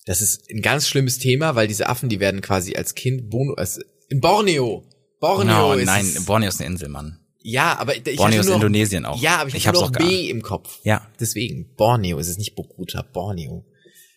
[0.07, 3.55] das ist ein ganz schlimmes Thema, weil diese Affen, die werden quasi als Kind Bono,
[3.55, 4.85] als, in Borneo.
[5.21, 7.19] Borneo No, ist nein, Borneo ist eine Insel, Mann.
[7.43, 9.21] ja, aber ich Borneo ist Indonesien auch.
[9.21, 10.79] Ja, aber ich, Ich habe noch gar- B im Kopf.
[10.85, 11.07] Ja.
[11.21, 13.65] Deswegen Borneo ist es nicht Bogota, Borneo.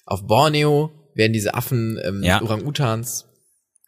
[0.06, 2.42] Auf Borneo werden diese Affen ähm, Ja.
[2.42, 3.26] Orang-Utans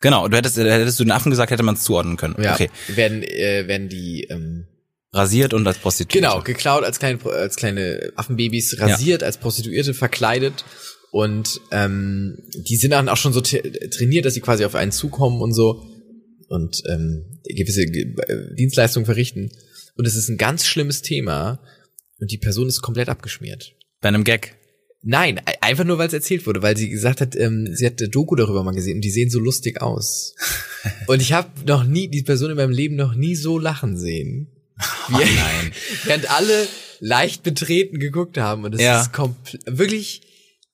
[0.02, 2.36] Genau, du hättest, hättest du den Affen gesagt, hätte man es zuordnen können.
[2.44, 2.70] ja, Okay.
[2.90, 4.68] werden äh, werden die ähm,
[5.14, 6.28] Rasiert und als Prostituierte.
[6.28, 10.66] Genau, geklaut als kleine, als kleine Affenbabys, rasiert als Prostituierte, verkleidet.
[11.12, 15.42] Und ähm, die sind dann auch schon so trainiert, dass sie quasi auf einen zukommen
[15.42, 15.86] und so
[16.48, 19.52] und ähm, gewisse Ge- äh, Dienstleistungen verrichten.
[19.96, 21.60] Und es ist ein ganz schlimmes Thema
[22.20, 23.74] und die Person ist komplett abgeschmiert.
[24.02, 24.56] Bei einem Gag.
[25.04, 28.10] Nein, einfach nur, weil es erzählt wurde, weil sie gesagt hat, ähm, sie hat eine
[28.10, 30.34] Doku darüber mal gesehen und die sehen so lustig aus.
[31.08, 34.48] und ich habe noch nie, die Person in meinem Leben noch nie so lachen sehen.
[35.10, 35.72] Wie, nein.
[36.06, 36.68] Während alle
[37.00, 39.02] leicht betreten geguckt haben und es Ja.
[39.02, 40.22] ist komplett, wirklich,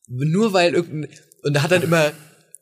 [0.07, 1.11] nur weil irgendein,
[1.43, 2.11] und da hat dann immer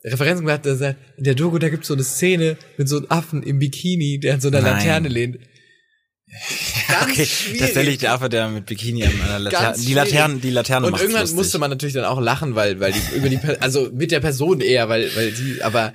[0.04, 3.06] Referenzen gemacht, da sagt, in der Doku, da gibt's so eine Szene mit so einem
[3.10, 4.76] Affen im Bikini, der an so einer Nein.
[4.76, 5.38] Laterne lehnt.
[6.88, 7.60] Ganz Okay, schwierig.
[7.60, 10.42] tatsächlich der Affe, der mit Bikini an einer Laterne, die Laternen, schwierig.
[10.42, 11.36] die Laterne Und irgendwann lustig.
[11.36, 14.60] musste man natürlich dann auch lachen, weil, weil die über die, also mit der Person
[14.60, 15.92] eher, weil, weil sie, aber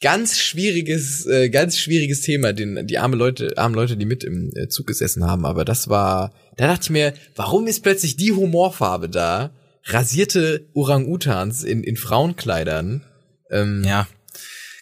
[0.00, 4.52] ganz schwieriges, äh, ganz schwieriges Thema, den die arme Leute, armen Leute, die mit im
[4.54, 5.44] äh, Zug gesessen haben.
[5.44, 9.50] Aber das war, da dachte ich mir, warum ist plötzlich die Humorfarbe da?
[9.84, 13.04] Rasierte Orang-Utans in in Frauenkleidern.
[13.50, 14.06] Ähm, Ja.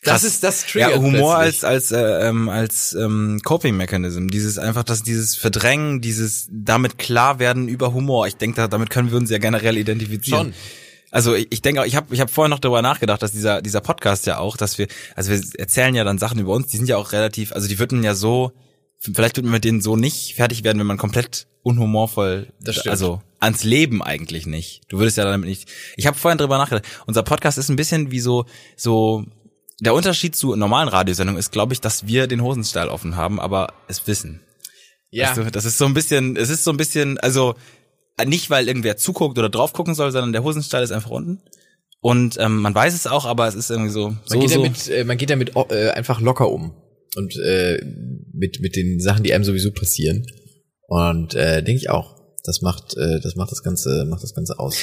[0.02, 1.68] Das ist das triggert Ja, Humor als plötzlich.
[1.68, 7.40] als äh, ähm, als ähm, Coping Mechanism, dieses einfach, dass dieses Verdrängen, dieses damit klar
[7.40, 8.29] werden über Humor.
[8.29, 10.52] Ich denke, da, damit können wir uns ja generell identifizieren.
[10.52, 10.86] Schon.
[11.16, 13.62] Also ich, ich denke, auch, ich habe ich hab vorher noch darüber nachgedacht, dass dieser
[13.62, 16.76] dieser Podcast ja auch, dass wir, also wir erzählen ja dann Sachen über uns, die
[16.76, 18.52] sind ja auch relativ, also die würden ja so,
[18.98, 22.90] vielleicht würden wir mit denen so nicht fertig werden, wenn man komplett unhumorvoll, Das stimmt.
[22.90, 24.83] also ans Leben eigentlich nicht.
[24.88, 25.70] Du würdest ja damit nicht.
[25.96, 26.85] Ich habe vorhin drüber nachgedacht.
[27.07, 28.44] Unser Podcast ist ein bisschen wie so
[28.76, 29.24] so
[29.81, 33.72] der Unterschied zu normalen Radiosendungen ist, glaube ich, dass wir den Hosenstall offen haben, aber
[33.88, 34.42] es wissen.
[35.11, 35.29] Ja.
[35.29, 37.55] Weißt du, das ist so ein bisschen, es ist so ein bisschen, also
[38.24, 41.40] nicht weil irgendwer zuguckt oder drauf gucken soll, sondern der Hosenstall ist einfach unten.
[42.00, 44.11] Und ähm, man weiß es auch, aber es ist irgendwie so.
[44.11, 44.62] Man so, geht so.
[44.62, 46.74] damit, äh, man geht damit äh, einfach locker um
[47.16, 47.79] und äh,
[48.33, 50.26] mit mit den Sachen, die einem sowieso passieren.
[50.88, 54.59] Und äh, denke ich auch, das macht äh, das macht das ganze macht das ganze
[54.59, 54.79] aus.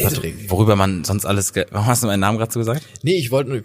[0.00, 0.50] Patrick.
[0.50, 1.52] Worüber man sonst alles.
[1.70, 2.82] Warum hast du meinen Namen gerade so gesagt?
[3.02, 3.62] Nee, ich wollte nur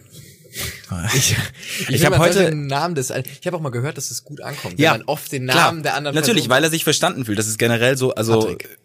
[1.16, 1.36] ich,
[1.82, 4.24] Ich will hab mal heute- den Namen des ich habe auch mal gehört, dass es
[4.24, 6.70] gut ankommt, Ja, wenn man oft den Klar, Namen der anderen Natürlich, Person weil er
[6.72, 7.38] sich verstanden fühlt.
[7.38, 8.16] Das ist generell so.
[8.16, 8.78] Also Patrick.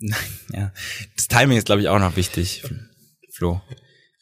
[0.00, 0.18] Nein,
[0.52, 0.72] ja.
[1.16, 2.62] Das Timing ist, glaube ich, auch noch wichtig.
[3.32, 3.60] Flo.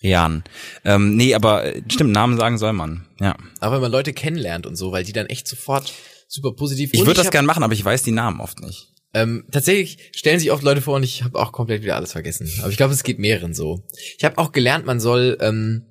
[0.02, 0.44] Rian.
[0.84, 3.06] Ähm, nee, aber äh, stimmt, Namen sagen soll man.
[3.20, 3.36] Ja.
[3.60, 5.92] Aber wenn man Leute kennenlernt und so, weil die dann echt sofort
[6.28, 8.92] super positiv Ich würde das hab- gern machen, aber ich weiß die Namen oft nicht.
[9.14, 12.48] Ähm, tatsächlich stellen sich oft Leute vor und ich habe auch komplett wieder alles vergessen.
[12.60, 13.82] Aber ich glaube, es geht mehreren so.
[14.18, 15.86] Ich habe auch gelernt, man soll ähm,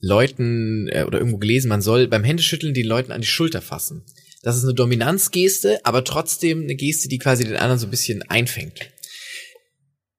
[0.00, 4.04] Leuten äh, oder irgendwo gelesen, man soll beim Händeschütteln den Leuten an die Schulter fassen.
[4.42, 8.22] Das ist eine Dominanzgeste, aber trotzdem eine Geste, die quasi den anderen so ein bisschen
[8.22, 8.80] einfängt.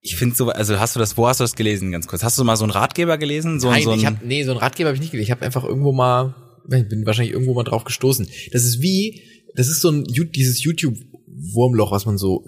[0.06, 2.24] Ich finde so, also hast du das, wo hast du das gelesen, ganz kurz?
[2.24, 3.62] Hast du mal so einen Ratgeber gelesen?
[3.62, 5.28] So, Nein, so ein, ich hab, nee, so einen Ratgeber habe ich nicht gelesen.
[5.28, 6.36] Ich habe einfach irgendwo mal,
[6.70, 8.28] ich bin wahrscheinlich irgendwo mal drauf gestoßen.
[8.52, 9.24] Das ist wie,
[9.56, 12.46] das ist so ein dieses YouTube-Wurmloch, was man so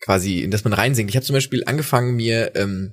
[0.00, 1.10] quasi, in das man reinsinkt.
[1.10, 2.92] Ich habe zum Beispiel angefangen, mir ähm,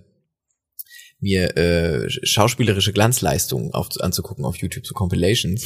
[1.23, 5.65] mir äh, schauspielerische Glanzleistungen auf, anzugucken auf YouTube, so Compilations.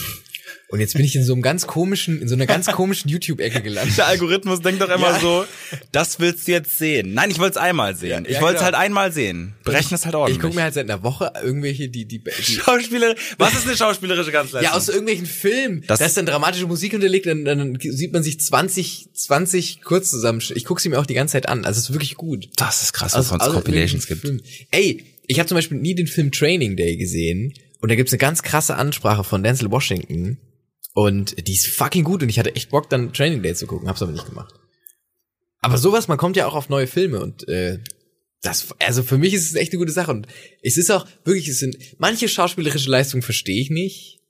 [0.69, 3.61] Und jetzt bin ich in so einem ganz komischen, in so einer ganz komischen YouTube-Ecke
[3.61, 3.97] gelandet.
[3.97, 5.19] Der Algorithmus denkt doch immer Ja.
[5.19, 5.45] so,
[5.91, 7.13] das willst du jetzt sehen.
[7.13, 8.23] Nein, ich wollte es einmal sehen.
[8.25, 8.65] Ja, ich ja, wollte es genau.
[8.65, 9.53] halt einmal sehen.
[9.63, 10.37] Berechne es halt ordentlich.
[10.37, 13.77] Ich gucke mir halt seit einer Woche irgendwelche, die, die, die Schauspieler, was ist eine
[13.77, 14.71] schauspielerische Ganzleistung?
[14.71, 15.83] Ja, aus irgendwelchen Filmen.
[15.87, 20.09] Das- da ist dann dramatische Musik unterlegt, dann, dann sieht man sich 20, 20 kurz
[20.09, 20.41] zusammen.
[20.55, 21.65] Ich gucke sie mir auch die ganze Zeit an.
[21.65, 22.49] Also es ist wirklich gut.
[22.57, 24.21] das ist krass, was Aus- es aus Compilations gibt.
[24.21, 24.41] Filmen.
[24.71, 27.53] Ey, ich habe zum Beispiel nie den Film Training Day gesehen.
[27.79, 30.39] Und da gibt's eine ganz krasse Ansprache von Denzel Washington.
[30.93, 32.23] Und die ist fucking gut.
[32.23, 33.87] Und ich hatte echt Bock, dann Training Day zu gucken.
[33.87, 34.53] Hab's aber nicht gemacht.
[35.59, 37.79] Aber sowas, man kommt ja auch auf neue Filme und äh,
[38.41, 40.11] das, also für mich ist es echt eine gute Sache.
[40.11, 40.27] Und
[40.61, 44.21] es ist auch wirklich, es sind manche schauspielerische Leistungen verstehe ich nicht.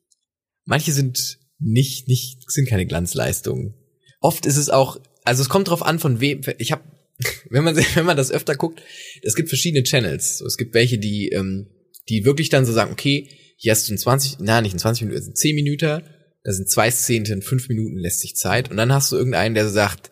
[0.65, 3.75] Manche sind nicht, nicht, sind keine Glanzleistungen.
[4.19, 6.41] Oft ist es auch, also es kommt drauf an, von wem.
[6.57, 6.83] Ich habe,
[7.49, 8.81] wenn man wenn man das öfter guckt,
[9.21, 10.41] es gibt verschiedene Channels.
[10.41, 11.67] Es gibt welche, die, ähm,
[12.09, 15.03] die wirklich dann so sagen, okay, hier hast du ein 20, na nicht ein 20
[15.03, 16.03] Minuten, es sind 10 Minuten,
[16.43, 18.71] da sind zwei Szenen, in 5 Minuten lässt sich Zeit.
[18.71, 20.11] Und dann hast du irgendeinen, der so sagt,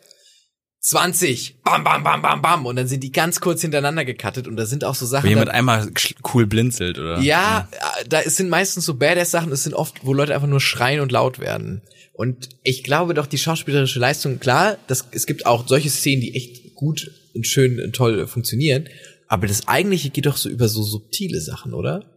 [0.82, 2.66] 20, bam, bam, bam, bam, bam.
[2.66, 5.26] Und dann sind die ganz kurz hintereinander gecuttet und da sind auch so Sachen.
[5.26, 5.90] Wo jemand dann- einmal
[6.34, 7.20] cool blinzelt, oder?
[7.22, 10.60] ja, äh, da es sind meistens so Badass-Sachen, es sind oft, wo Leute einfach nur
[10.62, 11.82] schreien und laut werden.
[12.14, 16.36] Und ich glaube doch, die schauspielerische Leistung, klar, das, es gibt auch solche Szenen, die
[16.36, 18.88] echt gut und schön und toll funktionieren.
[19.28, 22.15] Aber das eigentliche geht doch so über so subtile Sachen, oder?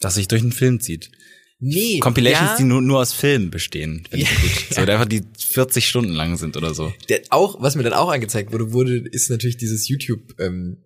[0.00, 1.10] Dass sich durch einen Film zieht.
[1.62, 1.98] Nee.
[2.00, 4.06] Compilations, ja, die nur, nur aus Filmen bestehen.
[4.10, 4.76] Finde ich Ja.
[4.86, 6.92] So, einfach die 40 Stunden lang sind oder so.
[7.10, 10.78] der, auch, was mir dann auch angezeigt wurde, wurde, ist natürlich dieses YouTube, ähm,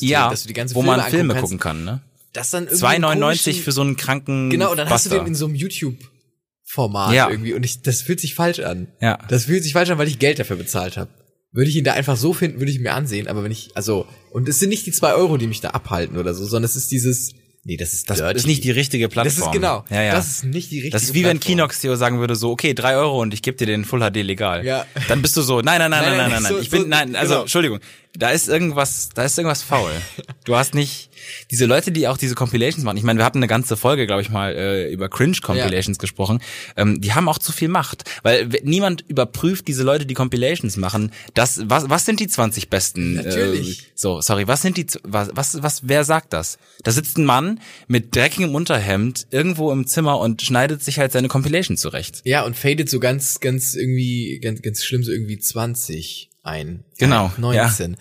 [0.00, 1.62] Ja, dass du die ganze wo Filme man Filme gucken kannst.
[1.62, 2.02] kann, ne?
[2.34, 3.22] Das dann irgendwie einen 2,99
[3.54, 5.24] komischen- für so einen kranken Genau, und dann hast du Buster.
[5.24, 7.30] den in so einem YouTube-Format Ja.
[7.30, 8.88] irgendwie und ich, das fühlt sich falsch an.
[9.00, 9.18] Ja.
[9.28, 11.10] Das fühlt sich falsch an, weil ich Geld dafür bezahlt habe.
[11.52, 13.70] Würde ich ihn da einfach so finden, würde ich ihn mir ansehen, aber wenn ich,
[13.74, 16.64] also, und es sind nicht die zwei Euro, die mich da abhalten oder so, sondern
[16.64, 17.32] es ist dieses,
[17.68, 18.36] nee, das ist Das dirty.
[18.36, 19.36] ist nicht die richtige Plattform.
[19.36, 20.14] Das ist genau, Ja, ja.
[20.14, 21.50] das ist nicht die richtige Das ist wie wenn Plattform.
[21.56, 24.22] Kinox Theo sagen würde, so, okay, drei Euro und ich gebe dir den Full HD
[24.22, 24.64] legal.
[24.64, 24.86] Ja.
[25.06, 26.52] Dann bist du so, nein, nein, nein, nein, nein, nein, nein.
[26.52, 27.40] so- Ich bin, so- nein, also, genau.
[27.42, 27.78] Entschuldigung,
[28.16, 29.92] da ist irgendwas, da ist irgendwas faul.
[30.44, 31.10] Du hast nicht,
[31.50, 34.22] diese Leute, die auch diese Compilations machen, ich meine, wir hatten eine ganze Folge, glaube
[34.22, 36.40] ich mal, äh, über Cringe-Compilations gesprochen,
[36.76, 41.12] ähm, die haben auch zu viel Macht, weil niemand überprüft diese Leute, die Compilations machen,
[41.34, 43.14] das, was, was sind die 20 besten?
[43.14, 43.80] Natürlich.
[43.80, 46.58] Äh, so, sorry, was sind die, was, was, was, wer sagt das?
[46.82, 51.28] Da sitzt ein Mann mit dreckigem Unterhemd irgendwo im Zimmer und schneidet sich halt seine
[51.28, 52.22] Compilation zurecht.
[52.24, 56.84] Ja, und fadet so ganz, ganz irgendwie, ganz, ganz schlimm so irgendwie 20 ein.
[56.98, 57.96] Genau, 19.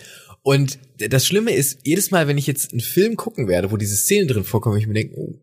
[0.48, 3.98] Und das Schlimme ist, jedes Mal, wenn ich jetzt einen Film gucken werde, wo diese
[3.98, 5.36] Szenen drin vorkommen, ich mir denke, oh,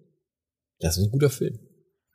[0.79, 1.59] das ist ein guter Film.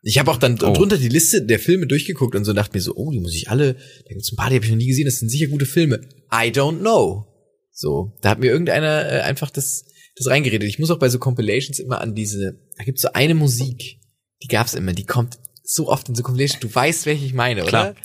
[0.01, 0.73] Ich habe auch dann Oh.
[0.73, 3.47] drunter die Liste der Filme durchgeguckt und so dachte mir so, oh, die muss ich
[3.47, 5.67] alle, da gibt's ein paar, die habe ich noch nie gesehen, das sind sicher gute
[5.67, 6.01] Filme.
[6.33, 7.27] I don't know.
[7.71, 10.67] So, da hat mir irgendeiner äh, einfach das, das reingeredet.
[10.67, 13.99] Ich muss auch bei so Compilations immer an diese, da gibt's so eine Musik,
[14.41, 15.37] Die gab's immer, die kommt
[15.71, 16.59] so oft in so Compilation.
[16.61, 17.91] Du weißt, welche ich meine, Klar.
[17.91, 17.95] oder?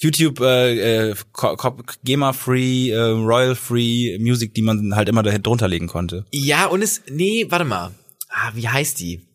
[0.00, 1.14] YouTube, äh, äh,
[2.04, 6.26] GEMA-free, äh, Royal-free Music, die man halt immer da drunter legen konnte.
[6.30, 7.90] Ja, und es, nee, warte mal.
[8.28, 9.26] Ah, wie heißt die?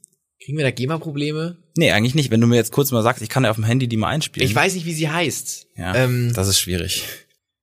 [0.44, 1.58] Kriegen wir da GEMA-Probleme?
[1.76, 2.32] Nee, eigentlich nicht.
[2.32, 4.08] Wenn du mir jetzt kurz mal sagst, ich kann ja auf dem Handy die mal
[4.10, 4.48] einspielen.
[4.48, 5.68] Ich weiß nicht, wie sie heißt.
[5.76, 7.04] Ja, Ähm, das ist schwierig.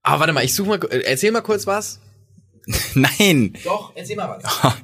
[0.03, 2.01] aber warte mal, ich suche mal, äh, erzähl mal kurz was.
[2.95, 3.55] Nein!
[3.65, 4.75] Doch, erzähl mal was.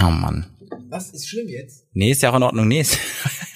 [0.00, 0.46] Oh Mann.
[0.88, 1.84] Was ist schlimm jetzt?
[1.92, 2.66] Nee, ist ja auch in Ordnung.
[2.66, 2.80] Nee.
[2.80, 2.98] Ist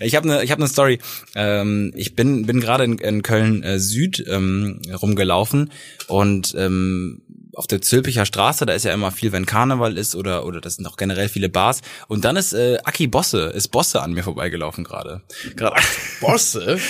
[0.00, 0.98] ich habe eine ich hab ne Story.
[1.34, 5.70] Ähm, ich bin bin gerade in, in Köln äh, Süd ähm, rumgelaufen
[6.08, 7.22] und ähm,
[7.54, 10.76] auf der Zülpicher Straße, da ist ja immer viel, wenn Karneval ist oder oder das
[10.76, 11.80] sind auch generell viele Bars.
[12.08, 15.22] Und dann ist äh, Aki Bosse, ist Bosse an mir vorbeigelaufen gerade.
[15.56, 15.80] Gerade
[16.20, 16.78] Bosse?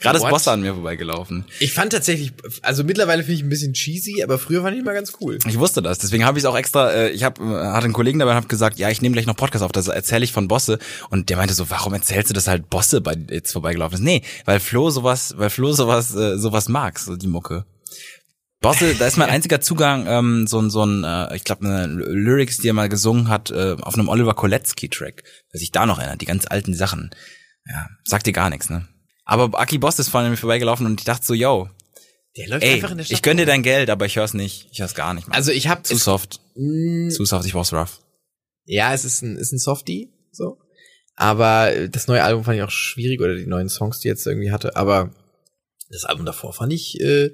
[0.00, 0.28] gerade ist?
[0.28, 1.44] Bosse an mir vorbeigelaufen.
[1.60, 4.94] Ich fand tatsächlich, also mittlerweile finde ich ein bisschen cheesy, aber früher fand ich immer
[4.94, 5.38] ganz cool.
[5.46, 7.92] Ich wusste das, deswegen habe ich es auch extra, äh, ich hab, äh, hatte einen
[7.92, 10.32] Kollegen dabei und habe gesagt, ja, ich nehme gleich noch Podcast auf, das erzähle ich
[10.32, 10.78] von Bosse
[11.10, 14.04] und der meinte so, warum erzählst du das halt Bosse bei jetzt vorbeigelaufen ist?
[14.04, 17.64] Nee, weil Flo sowas, weil Flo sowas äh, sowas mag, so die Mucke.
[18.62, 21.86] Bosse, da ist mein einziger Zugang ähm, so ein so ein äh, ich glaube eine
[21.86, 25.84] Lyrics, die er mal gesungen hat äh, auf einem Oliver Koletzki Track, wer sich da
[25.84, 27.10] noch erinnert, die ganz alten Sachen.
[27.66, 28.88] Ja, sagt dir gar nichts, ne?
[29.24, 31.68] Aber Aki Boss ist vorhin an mir vorbeigelaufen und ich dachte so, yo,
[32.36, 33.16] Der läuft ey, einfach in der Stadt.
[33.16, 34.68] ich gönn dir dein Geld, aber ich hör's nicht.
[34.72, 35.28] Ich hör's gar nicht.
[35.28, 35.36] Mann.
[35.36, 36.40] Also ich habe zu soft.
[36.54, 38.00] Zu soft, ich brauch's rough.
[38.64, 40.58] Ja, es ist ein, ist ein Softie, so.
[41.14, 44.50] Aber das neue Album fand ich auch schwierig oder die neuen Songs, die jetzt irgendwie
[44.50, 44.76] hatte.
[44.76, 45.14] Aber
[45.90, 47.30] das Album davor fand ich äh,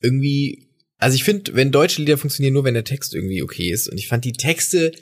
[0.00, 0.68] irgendwie.
[0.98, 3.88] Also ich finde, wenn deutsche Lieder funktionieren, nur wenn der Text irgendwie okay ist.
[3.88, 4.92] Und ich fand die Texte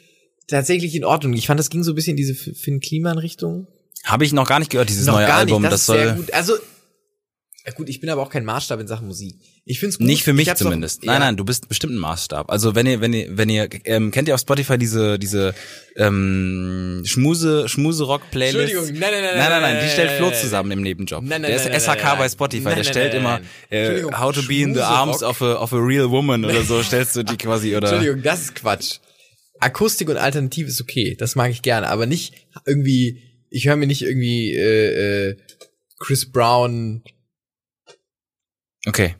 [0.47, 1.33] tatsächlich in Ordnung.
[1.35, 3.66] Ich fand, das ging so ein bisschen in diese F- Finn Kliman-Richtung.
[4.05, 5.62] Habe ich noch gar nicht gehört, dieses Noch neue gar Album.
[5.62, 5.73] nicht.
[5.73, 6.33] Das, ist soll sehr gut.
[6.33, 6.55] Also
[7.65, 9.37] ja gut, ich bin aber auch kein Maßstab in Sachen Musik.
[9.65, 10.07] Ich find's gut.
[10.09, 11.05] nicht für Ich mich hab's auch- zumindest.
[11.05, 11.12] ja.
[11.12, 12.51] Nein, nein, du bist bestimmt ein Maßstab.
[12.51, 15.55] Also wenn ihr, wenn ihr, wenn ihr, ähm, kennt ihr auf Spotify diese, diese
[15.95, 18.59] ähm, Schmuse, Schmuse-Rock-Playlist?
[18.73, 20.83] Entschuldigung, nein, nein, nein, nein, nein, nein, nein, die stellt nein, Flo nein, zusammen im
[20.83, 21.23] Nebenjob.
[21.23, 22.31] Nein, nein, der ist nein, nein, SHK nein, bei nein.
[22.31, 23.38] Spotify, Nein, der nein, stellt nein, immer
[23.71, 24.09] nein.
[24.11, 26.83] äh, How to be in the arms of a, of a real woman oder so,
[26.83, 27.88] stellst du die quasi oder.
[27.93, 28.97] Entschuldigung, das ist Quatsch.
[29.61, 32.35] Akustik und Alternativ ist okay, das mag ich gerne, aber nicht
[32.67, 35.37] irgendwie, ich höre mir nicht irgendwie äh, äh,
[35.99, 37.03] Chris Brown.
[38.87, 39.15] Okay.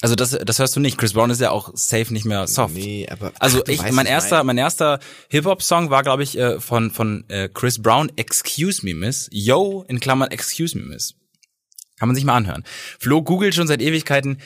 [0.00, 0.96] Also das, das hörst du nicht.
[0.96, 2.74] Chris Brown ist ja auch safe nicht mehr soft.
[2.74, 6.90] Nee, aber Also ach, ich, mein erster, mein erster Hip-Hop-Song war, glaube ich, äh, von
[6.92, 9.28] von äh, Chris Brown, Excuse Me Miss.
[9.32, 11.14] Yo, in Klammern Excuse Me Miss.
[11.98, 12.62] Kann man sich mal anhören.
[13.00, 14.38] Flo googelt schon seit Ewigkeiten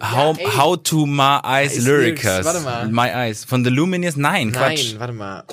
[0.00, 0.46] how, ey.
[0.56, 1.76] how to my eyes.
[1.76, 2.88] Lyrics, warte mal.
[2.88, 3.44] My eyes.
[3.44, 4.16] Von The Lumineers?
[4.16, 4.92] Nein, Quatsch.
[4.92, 5.44] Nein, warte mal.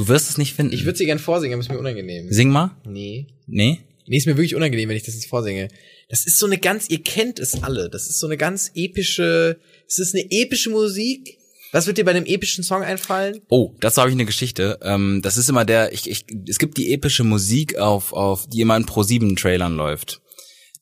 [0.00, 0.72] Du wirst es nicht finden.
[0.72, 2.32] Ich würde sie gern vorsingen, aber ist mir unangenehm.
[2.32, 2.74] Sing mal.
[2.86, 3.26] Nee.
[3.46, 3.80] Nee?
[4.06, 5.68] Nee, ist mir wirklich unangenehm, wenn ich das jetzt vorsinge.
[6.08, 7.90] Das ist so eine ganz, ihr kennt es alle.
[7.90, 11.36] Das ist so eine ganz epische, es ist eine epische Musik.
[11.72, 13.42] Was wird dir bei einem epischen Song einfallen?
[13.50, 14.78] Oh, dazu habe ich eine Geschichte.
[14.80, 18.62] Ähm, das ist immer der, ich, ich, es gibt die epische Musik auf, auf die
[18.62, 20.22] immer in Pro 7 Trailern läuft.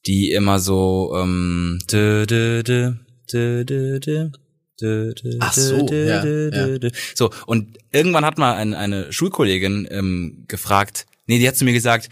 [0.06, 2.92] Die immer so, ähm, dö, dö, dö,
[3.32, 4.30] dö, dö, dö.
[5.40, 6.90] Ach so, ja, ja.
[7.14, 11.72] So, und irgendwann hat mal ein, eine Schulkollegin ähm, gefragt, nee, die hat zu mir
[11.72, 12.08] gesagt,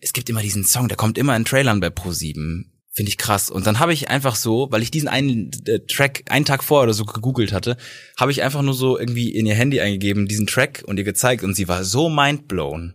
[0.00, 2.72] es gibt immer diesen Song, der kommt immer in Trailern bei Pro 7.
[2.92, 3.50] Finde ich krass.
[3.50, 6.84] Und dann habe ich einfach so, weil ich diesen einen äh, Track einen Tag vorher
[6.84, 7.76] oder so gegoogelt hatte,
[8.16, 11.44] habe ich einfach nur so irgendwie in ihr Handy eingegeben, diesen Track und ihr gezeigt
[11.44, 12.94] und sie war so mindblown.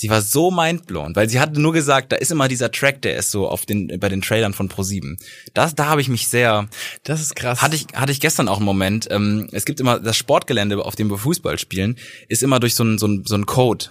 [0.00, 3.16] Sie war so mindblown, weil sie hatte nur gesagt, da ist immer dieser Track, der
[3.16, 5.18] ist so auf den bei den Trailern von Pro7.
[5.54, 6.68] Das da habe ich mich sehr
[7.02, 7.60] Das ist krass.
[7.62, 9.08] hatte ich hatte ich gestern auch einen Moment.
[9.10, 11.96] Ähm, es gibt immer das Sportgelände, auf dem wir Fußball spielen,
[12.28, 13.86] ist immer durch so einen so einen so einen Code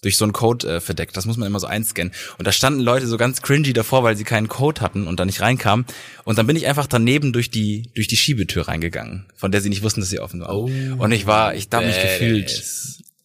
[0.00, 1.14] durch so einen Code äh, verdeckt.
[1.14, 2.14] Das muss man immer so einscannen.
[2.38, 5.26] Und da standen Leute so ganz cringy davor, weil sie keinen Code hatten und da
[5.26, 5.84] nicht reinkamen.
[6.24, 9.68] Und dann bin ich einfach daneben durch die durch die Schiebetür reingegangen, von der sie
[9.68, 10.56] nicht wussten, dass sie offen war.
[10.56, 12.50] Oh, und ich war, ich habe mich gefühlt.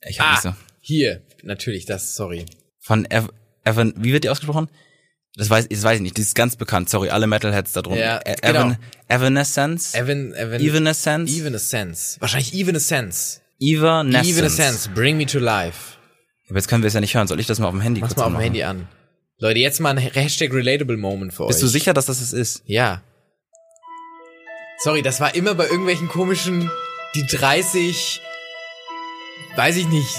[0.06, 0.56] Ich habe mich so Ah,
[0.90, 2.46] hier, natürlich, das, sorry.
[2.82, 3.30] von Ev
[3.64, 4.68] Evan, wie wird die ausgesprochen?
[5.36, 6.18] Das weiß, das weiß ich nicht.
[6.18, 6.90] Die ist ganz bekannt.
[6.90, 8.02] Sorry, alle Metalheads da drunter.
[8.02, 8.60] Ja, E- genau.
[8.62, 9.94] Evan, Evanescence.
[9.94, 11.32] Evan, Evan, Evanescence.
[11.32, 12.18] Evanescence.
[12.20, 13.42] Wahrscheinlich Evanescence.
[13.60, 14.28] Evanescence.
[14.28, 15.98] Evanescence, bring me to life.
[16.50, 17.28] Aber jetzt können wir es ja nicht hören.
[17.28, 18.42] Soll ich das mal auf dem Handy Mach's kurz mal auf dem?
[18.42, 18.88] Handy an.
[19.38, 21.50] Leute, jetzt mal ein Hashtag Relatable Moment für euch.
[21.50, 22.64] Bist du sicher, dass das es ist?
[22.66, 23.04] Ja.
[24.80, 26.70] Sorry, das war immer bei irgendwelchen komischen,
[27.16, 28.20] die 30,
[29.56, 30.16] weiß ich nicht,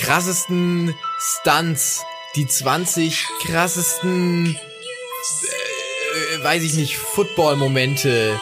[0.00, 2.02] krassesten Stunts,
[2.34, 8.40] die 20 krassesten, äh, weiß ich nicht, Football-Momente,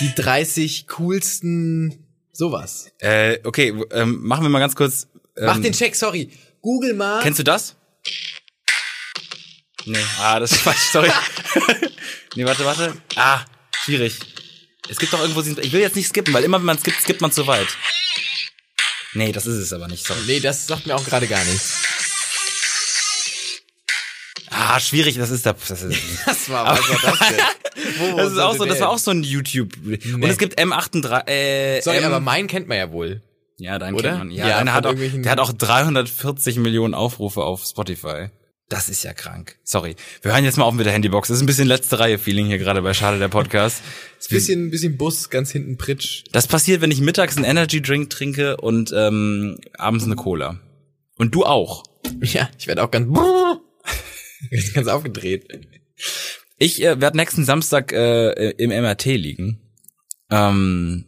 [0.00, 2.92] die 30 coolsten, sowas.
[2.98, 5.08] Äh, okay, ähm, machen wir mal ganz kurz.
[5.36, 6.30] Ähm, Mach den Check, sorry.
[6.60, 7.22] Google mal.
[7.22, 7.76] Kennst du das?
[9.86, 11.10] Nee, ah, das ist falsch, sorry.
[12.34, 12.94] nee, warte, warte.
[13.16, 13.40] Ah,
[13.84, 14.18] schwierig.
[14.90, 17.22] Es gibt doch irgendwo, ich will jetzt nicht skippen, weil immer wenn man skippt, skippt
[17.22, 17.68] man zu weit.
[19.14, 20.06] Nee, das ist es aber nicht.
[20.06, 20.20] Sorry.
[20.26, 21.82] Nee, das sagt mir auch gerade gar nichts.
[24.50, 25.52] Ah, schwierig, das ist da.
[25.52, 28.16] Das, ist, Das war, was war das denn?
[28.16, 29.72] Das ist auch so, das der war auch so ein YouTube.
[29.84, 30.26] Und Nee.
[30.28, 31.26] es gibt M38.
[31.28, 33.22] Äh, Sorry, M, aber meinen kennt man ja wohl.
[33.58, 34.10] ja, deinen oder?
[34.10, 34.30] kennt man.
[34.32, 38.28] Ja, Ja, deiner hat auch, der hat auch 340 Millionen Aufrufe auf Spotify.
[38.70, 39.58] Das ist ja krank.
[39.64, 39.96] Sorry.
[40.22, 41.26] Wir hören jetzt mal auf mit der Handybox.
[41.26, 43.82] Das ist ein bisschen letzte Reihe Feeling hier gerade bei Schade der Podcast.
[44.20, 46.22] Ist ein bisschen, bisschen Bus, ganz hinten Pritsch.
[46.30, 50.60] Das passiert, wenn ich mittags einen Energy Drink trinke und ähm, abends eine Cola.
[51.16, 51.82] Und du auch.
[52.22, 53.08] Ja, ich werde auch ganz,
[54.50, 55.48] ganz, ganz aufgedreht.
[56.56, 59.58] Ich äh, werde nächsten Samstag äh, im MRT liegen.
[60.30, 61.06] Ähm,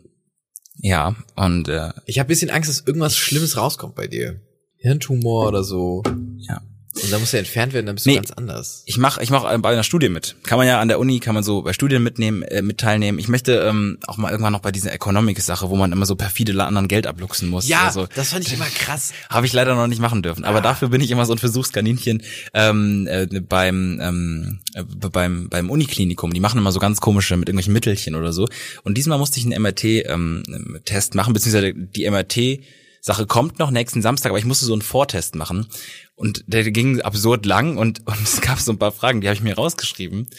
[0.79, 4.41] ja, und äh, Ich habe bisschen Angst, dass irgendwas Schlimmes rauskommt bei dir.
[4.79, 6.03] Hirntumor oder so.
[6.39, 6.61] ja.
[6.95, 8.13] Und da muss er entfernt werden, dann bist Nee.
[8.15, 8.83] du ganz anders.
[8.85, 10.37] Ich mache ich mach äh, bei einer Studie mit.
[10.43, 13.19] Kann man ja an der Uni, kann man so bei Studien mitnehmen, äh, mit teilnehmen.
[13.19, 16.53] Ich möchte ähm, auch mal irgendwann noch bei dieser Economics-Sache, wo man immer so perfide
[16.63, 17.67] anderen Geld abluchsen muss.
[17.67, 19.13] Ja, Also, das fand ich immer krass.
[19.31, 20.45] Habe ich leider noch nicht machen dürfen.
[20.45, 25.71] Aber dafür bin ich immer so ein Versuchskaninchen ähm, äh, beim ähm, äh, beim beim
[25.71, 26.35] Uniklinikum.
[26.35, 28.49] Die machen immer so ganz komische mit irgendwelchen Mittelchen oder so.
[28.85, 32.61] Und diesmal musste ich einen MRT-Test ähm, machen, beziehungsweise die MRT
[33.05, 35.67] Sache kommt noch nächsten Samstag, aber ich musste so einen Vortest machen
[36.15, 39.35] und der ging absurd lang und und es gab so ein paar Fragen, die habe
[39.35, 40.31] ich mir rausgeschrieben,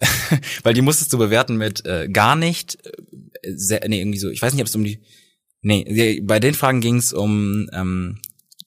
[0.62, 4.40] weil die musstest du bewerten mit äh, gar nicht, äh, sehr, nee irgendwie so, ich
[4.40, 5.02] weiß nicht, ob es um die,
[5.60, 8.18] nee, bei den Fragen ging es um ähm,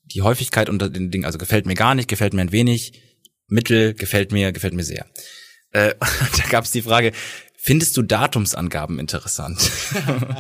[0.06, 3.02] die Häufigkeit unter den Dingen, also gefällt mir gar nicht, gefällt mir ein wenig,
[3.48, 5.08] mittel, gefällt mir, gefällt mir sehr.
[5.72, 5.96] Äh,
[6.38, 7.14] da gab es die Frage,
[7.70, 9.70] findest du Datumsangaben interessant?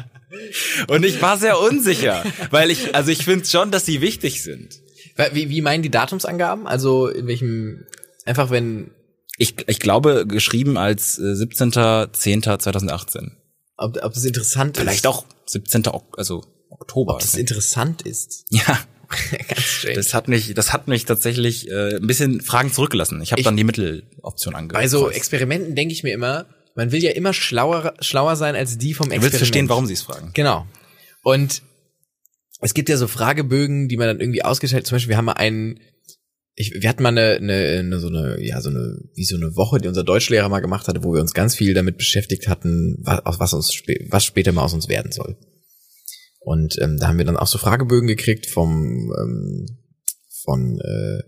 [0.87, 4.79] Und ich war sehr unsicher, weil ich, also ich finde schon, dass sie wichtig sind.
[5.33, 6.65] Wie, wie meinen die Datumsangaben?
[6.65, 7.85] Also in welchem,
[8.25, 8.89] einfach wenn,
[9.37, 13.29] Ich, ich glaube, geschrieben als äh, 17.10.2018.
[13.77, 15.07] ob, ob das interessant Vielleicht ist.
[15.07, 15.85] auch 17.
[15.85, 17.13] Ok also Oktober.
[17.13, 18.45] Ob das interessant ist.
[18.49, 18.79] ja,
[19.47, 19.97] ganz strange.
[19.97, 23.21] das hat mich, das hat mich tatsächlich äh, ein bisschen Fragen zurückgelassen.
[23.21, 24.81] Ich habe dann die Mitteloption angekreuzt.
[24.81, 26.47] Bei so Experimenten denke ich mir immer,
[26.79, 29.23] man will ja immer schlauer, schlauer sein als die vom du Experiment.
[29.23, 30.31] willst verstehen, warum sie es fragen.
[30.33, 30.65] Genau.
[31.23, 31.61] Und
[32.61, 35.33] es gibt ja so Fragebögen, die man dann irgendwie ausgestellt, zum Beispiel wir haben mal
[35.33, 35.79] einen,
[36.55, 39.55] ich, wir hatten mal eine, eine, eine so eine, ja, so eine, wie so eine
[39.55, 42.97] Woche, die unser Deutschlehrer mal gemacht hatte, wo wir uns ganz viel damit beschäftigt hatten,
[43.03, 45.37] was, was uns, spä- was später mal aus uns werden soll.
[46.39, 49.65] Und ähm, da haben wir dann auch so Fragebögen gekriegt vom, ähm,
[50.43, 51.21] von äh,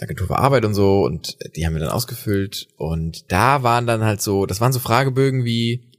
[0.00, 4.02] Agentur für Arbeit und so und die haben wir dann ausgefüllt und da waren dann
[4.02, 5.92] halt so, das waren so Fragebögen wie,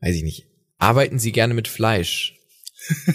[0.00, 0.46] weiß ich nicht,
[0.78, 2.36] arbeiten Sie gerne mit Fleisch?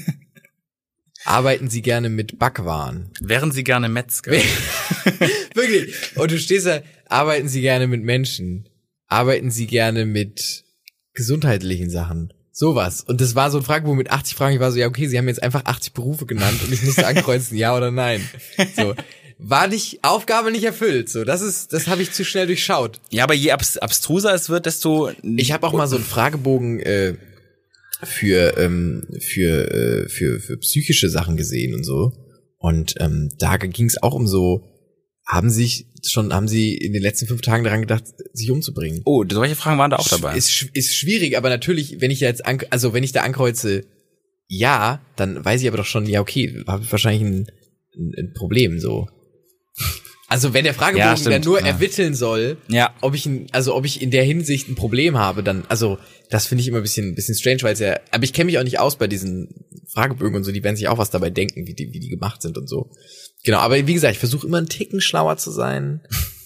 [1.23, 3.11] arbeiten Sie gerne mit Backwaren?
[3.21, 4.31] Wären sie gerne Metzger?
[5.53, 6.17] Wirklich.
[6.17, 8.67] Und du stehst da, arbeiten Sie gerne mit Menschen?
[9.07, 10.65] Arbeiten Sie gerne mit
[11.13, 12.33] gesundheitlichen Sachen?
[12.51, 13.03] Sowas.
[13.03, 14.55] Und das war so ein Fragebogen mit 80 Fragen.
[14.55, 17.07] Ich war so, ja, okay, Sie haben jetzt einfach 80 Berufe genannt und ich musste
[17.07, 18.27] ankreuzen, ja oder nein.
[18.75, 18.95] So.
[19.41, 21.09] War nicht, Aufgabe nicht erfüllt.
[21.09, 22.99] So, das ist, das habe ich zu schnell durchschaut.
[23.09, 26.81] Ja, aber je abs abstruser es wird, desto Ich habe auch mal so einen Fragebogen
[26.81, 27.15] äh,
[28.03, 32.11] für, ähm, für, äh, für, für psychische Sachen gesehen und so.
[32.57, 34.65] Und ähm, da ging es auch um so,
[35.25, 39.01] haben sich schon, haben sie in den letzten fünf Tagen daran gedacht, sich umzubringen?
[39.05, 40.35] Oh, solche Fragen waren da auch dabei.
[40.35, 43.85] Ist, ist schwierig, aber natürlich, wenn ich jetzt, an, also wenn ich da ankreuze,
[44.47, 47.47] ja, dann weiß ich aber doch schon, ja, okay, habe ich wahrscheinlich ein,
[47.95, 49.07] ein, ein Problem, so.
[50.27, 51.65] Also wenn der Fragebogen Ja, dann nur ja.
[51.67, 55.41] ermitteln soll, ja, ob ich, ein- also ob ich in der Hinsicht ein Problem habe,
[55.41, 55.97] dann, also
[56.29, 58.45] das finde ich immer ein bisschen, ein bisschen strange, weil es ja, aber ich kenne
[58.45, 61.31] mich auch nicht aus bei diesen Fragebögen und so, die werden sich auch was dabei
[61.31, 62.91] denken, wie die, wie die gemacht sind und so.
[63.43, 66.01] Genau, aber wie gesagt, ich versuche immer einen Ticken schlauer zu sein,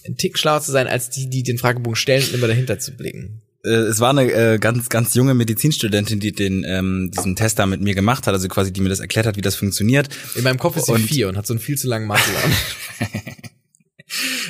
[0.06, 2.94] einen Ticken schlauer zu sein, als die, die den Fragebogen stellen und immer dahinter zu
[2.96, 3.42] blicken.
[3.64, 7.66] Äh, es war eine äh, ganz ganz junge Medizinstudentin, die den ähm, diesen Test da
[7.66, 10.10] mit mir gemacht hat, also quasi die mir das erklärt hat, wie das funktioniert.
[10.36, 12.34] In meinem Kopf ist sie Und- vier und hat so einen viel zu langen Mantel
[12.44, 12.52] an.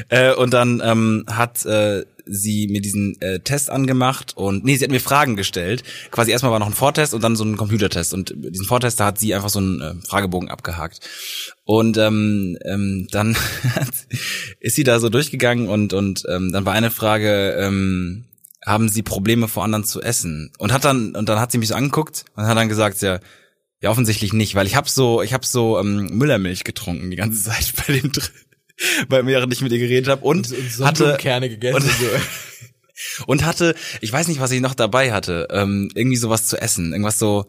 [0.10, 4.84] Äh, und dann ähm, hat äh, sie mir diesen äh, Test angemacht und nee, sie
[4.84, 5.84] hat mir Fragen gestellt.
[6.12, 8.14] Quasi erstmal war noch ein Vortest und dann so ein Computertest.
[8.14, 11.00] Und diesen Vortest, da hat sie einfach so einen äh, Fragebogen abgehakt.
[11.64, 13.38] Und ähm, ähm, dann
[14.60, 18.26] ist sie da so durchgegangen und und ähm, dann war eine Frage, ähm,
[18.66, 20.52] haben Sie Probleme vor anderen zu essen?
[20.58, 23.20] Und hat dann und dann hat sie mich so angeguckt und hat dann gesagt, ja,
[23.82, 27.44] ja offensichtlich nicht, weil ich habe so ich habe so ähm, Müllermilch getrunken die ganze
[27.50, 28.12] Zeit bei dem
[29.08, 32.06] bei mir, während ich mit ihr geredet habe und, hatte Sonnenblumenkerne gegessen und- und so.
[33.28, 36.92] und hatte, ich weiß nicht, was ich noch dabei hatte, ähm, irgendwie sowas zu essen,
[36.92, 37.46] irgendwas so,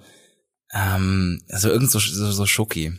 [0.72, 2.92] ähm, also irgend so, so, so Schoki.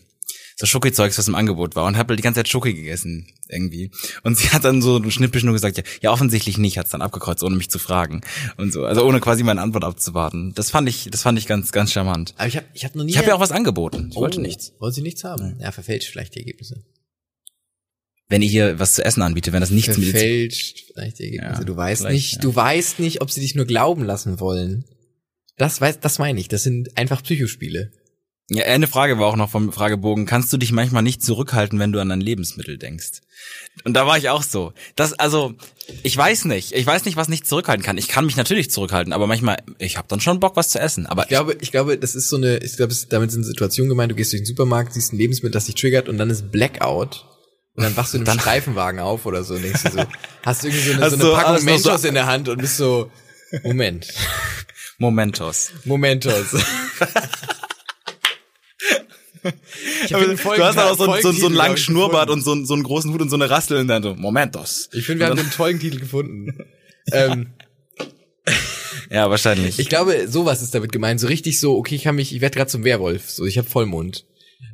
[0.56, 3.92] So Schoki-Zeugs, was im Angebot war und habe halt die ganze Zeit Schoki gegessen irgendwie.
[4.24, 7.44] Und sie hat dann so schnippisch nur gesagt, ja, ja offensichtlich nicht, hat's dann abgekreuzt,
[7.44, 8.22] ohne mich zu fragen
[8.58, 10.54] und so, also ohne quasi meine Antwort abzuwarten.
[10.56, 12.34] Das fand ich, das fand ich ganz, ganz charmant.
[12.38, 13.12] Aber ich habe ich hab noch nie.
[13.12, 14.08] Ich habe ja auch was angeboten.
[14.12, 14.74] Ich oh, wollte nichts.
[14.80, 15.58] Wollte sie nichts haben?
[15.60, 16.84] Ja, verfälscht vielleicht die Ergebnisse.
[18.28, 21.62] Wenn ich hier was zu essen anbiete, wenn das nichts mit Verfälscht vielleicht die Ergebnisse.
[21.62, 22.40] Ja, du weißt nicht, ja.
[22.40, 24.86] du weißt nicht, ob sie dich nur glauben lassen wollen.
[25.58, 26.48] Das weiß, das meine ich.
[26.48, 27.92] Das sind einfach Psychospiele.
[28.52, 30.28] Ja, eine Frage war auch noch vom Fragebogen.
[30.28, 33.22] Kannst du dich manchmal nicht zurückhalten, wenn du an ein Lebensmittel denkst?
[33.86, 34.72] Und da war ich auch so.
[34.96, 35.56] Das, also,
[36.04, 36.72] ich weiß nicht.
[36.74, 37.98] Ich weiß nicht, was nicht zurückhalten kann.
[37.98, 41.08] Ich kann mich natürlich zurückhalten, aber manchmal, ich habe dann schon Bock, was zu essen.
[41.08, 44.12] Aber Ich glaube, ich glaube, das ist so eine, ich glaube, damit sind Situationen gemeint,
[44.12, 47.26] du gehst durch den Supermarkt, siehst ein Lebensmittel, das dich triggert und dann ist Blackout.
[47.74, 50.04] Und dann wachst du in einem Streifenwagen auf oder so denkst du so,
[50.44, 52.48] hast du irgendwie so eine, so eine Packung alles noch so- Mentos in der Hand
[52.48, 53.12] und bist so,
[53.64, 54.08] Moment,
[55.00, 55.72] Momentos.
[55.84, 56.46] Momentos.
[60.06, 62.52] Ich Aber finde, du hast auch so, einen- so, so einen langen Schnurrbart und so,
[62.54, 64.90] einen- so einen großen Hut und so eine Rassel und dann so, Momentos.
[64.94, 66.58] Ich finde, wir haben den Folgentitel gefunden.
[67.12, 67.48] ähm,
[69.10, 69.78] Ja, wahrscheinlich.
[69.80, 71.20] ich glaube, sowas ist damit gemeint.
[71.20, 73.30] So richtig so, okay, ich kann mich, ich werde gerade zum Werwolf.
[73.30, 74.26] So, ich habe Vollmond.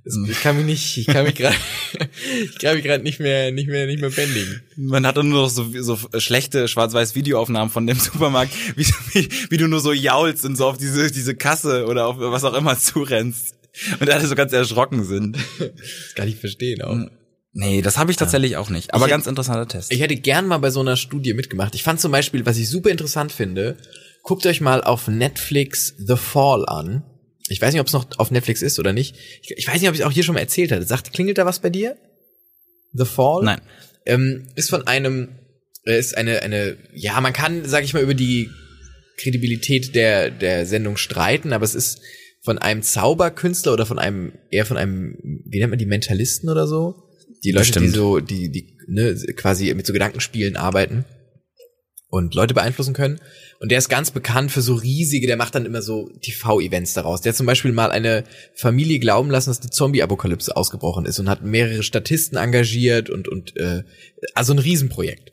[0.04, 0.28] Hm.
[0.32, 1.56] Ich kann mich nicht, ich kann mich gerade,
[2.46, 4.62] ich kann mich gerade nicht mehr, nicht mehr, nicht mehr bändigen.
[4.78, 9.58] Man hatte nur noch so, so schlechte schwarz-weiß Videoaufnahmen von dem Supermarkt, wie, wie, wie
[9.58, 12.78] du nur so jaulst und so auf diese, diese Kasse oder auf was auch immer
[12.80, 13.56] zurennst.
[14.00, 15.38] Und alle so ganz erschrocken sind.
[15.60, 16.98] Das kann ich verstehen auch.
[17.54, 18.94] Nee, das habe ich tatsächlich auch nicht.
[18.94, 19.92] Aber Ich- ganz interessanter Test.
[19.92, 21.76] Ich hätte gern mal bei so einer Studie mitgemacht.
[21.76, 23.78] Ich fand zum Beispiel, was ich super interessant finde,
[24.24, 27.04] guckt euch mal auf Netflix The Fall an.
[27.50, 29.16] Ich weiß nicht, ob es noch auf Netflix ist oder nicht.
[29.42, 30.86] Ich, ich weiß nicht, ob ich es auch hier schon mal erzählt hatte.
[30.86, 31.98] Sagt, klingelt da was bei dir?
[32.94, 33.44] The Fall?
[33.44, 33.62] Nein.
[34.06, 35.30] ähm, ist von einem,
[35.86, 38.50] äh, ist eine, eine, ja, man kann, sag ich mal, über die
[39.18, 42.00] Kredibilität der, der Sendung streiten, aber es ist
[42.42, 46.68] von einem Zauberkünstler oder von einem, eher von einem, wie nennt man die, Mentalisten oder
[46.68, 47.08] so?
[47.44, 51.06] Die Leute, die so, die, die, ne, quasi mit so Gedankenspielen arbeiten
[52.12, 53.20] und Leute beeinflussen können.
[53.60, 57.22] Und der ist ganz bekannt für so riesige, der macht dann immer so TV-Events daraus.
[57.22, 58.26] Der hat zum Beispiel mal eine
[58.56, 63.56] Familie glauben lassen, dass die Zombie-Apokalypse ausgebrochen ist und hat mehrere Statisten engagiert und, und
[63.56, 63.84] äh,
[64.34, 65.32] also ein Riesenprojekt.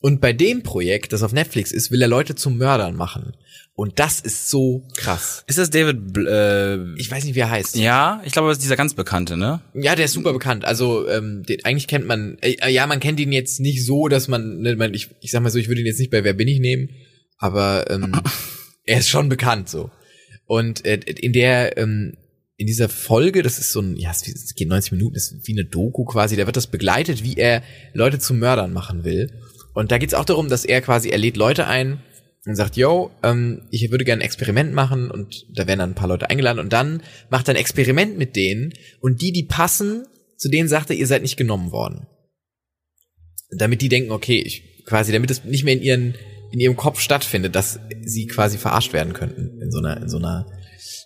[0.00, 3.34] Und bei dem Projekt, das auf Netflix ist, will er Leute zu Mördern machen.
[3.80, 5.42] Und das ist so krass.
[5.46, 7.76] Ist das David, Bl äh, Ich weiß nicht, wie er heißt.
[7.76, 9.62] ja, ich glaube, das ist dieser ganz bekannte, ne?
[9.72, 10.66] Ja, der ist super bekannt.
[10.66, 14.28] Also ähm, den, eigentlich kennt man, äh, ja, man kennt ihn jetzt nicht so, dass
[14.28, 16.34] man, ne, man ich, ich sag mal so, ich würde ihn jetzt nicht bei Wer
[16.34, 16.90] bin ich nehmen,
[17.38, 18.12] aber ähm,
[18.84, 19.90] er ist schon bekannt so.
[20.44, 22.18] Und äh, in der ähm,
[22.58, 25.64] in dieser Folge, das ist so ein, ja, es geht 90 Minuten, ist wie eine
[25.64, 27.62] Doku quasi, da wird das begleitet, wie er
[27.94, 29.32] Leute zu Mördern machen will.
[29.72, 32.02] Und da geht's auch darum, dass er quasi, er lädt Leute ein
[32.46, 35.94] und sagt, yo, ähm, ich würde gerne ein Experiment machen und da werden dann ein
[35.94, 40.06] paar Leute eingeladen und dann macht er ein Experiment mit denen und die, die passen,
[40.36, 42.06] zu denen sagt er, ihr seid nicht genommen worden.
[43.50, 46.14] Damit die denken, okay, ich quasi, damit es nicht mehr in ihren
[46.52, 50.16] in ihrem Kopf stattfindet, dass sie quasi verarscht werden könnten in so einer in so
[50.16, 50.46] einer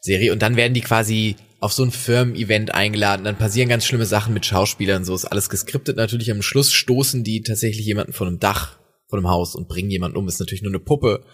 [0.01, 4.05] Serie und dann werden die quasi auf so ein Firmen-Event eingeladen, dann passieren ganz schlimme
[4.05, 6.31] Sachen mit Schauspielern, so ist alles geskriptet natürlich.
[6.31, 8.79] Am Schluss stoßen die tatsächlich jemanden von einem Dach,
[9.15, 10.27] von einem Haus und bringen jemanden um.
[10.27, 11.25] Ist natürlich nur eine Puppe,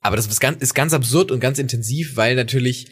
[0.00, 2.86] aber das ist ganz, ist ganz absurd und ganz intensiv, weil natürlich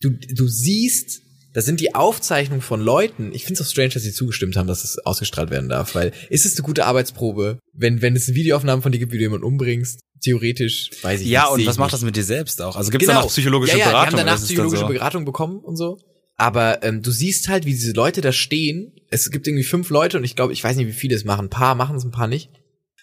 [0.00, 1.22] du du siehst,
[1.52, 3.32] das sind die Aufzeichnungen von Leuten.
[3.34, 6.12] Ich finde es auch strange, dass sie zugestimmt haben, dass es ausgestrahlt werden darf, weil
[6.28, 9.44] ist es eine gute Arbeitsprobe, wenn wenn es Videoaufnahmen von dir gibt, wie du jemanden
[9.44, 10.00] umbringst?
[10.22, 11.50] Theoretisch weiß ich Ja, nicht.
[11.52, 11.94] und sehe was macht nicht.
[11.94, 12.76] das mit dir selbst auch?
[12.76, 14.14] Also gibt's danach psychologische ja, ja, Beratung?
[14.14, 14.88] Die haben danach es psychologische so?
[14.88, 15.98] Beratung bekommen und so.
[16.36, 18.92] Aber ähm, du siehst halt, wie diese Leute da stehen.
[19.10, 21.46] Es gibt irgendwie fünf Leute und ich glaube, ich weiß nicht, wie viele es machen.
[21.46, 22.50] Ein paar machen es, ein paar nicht.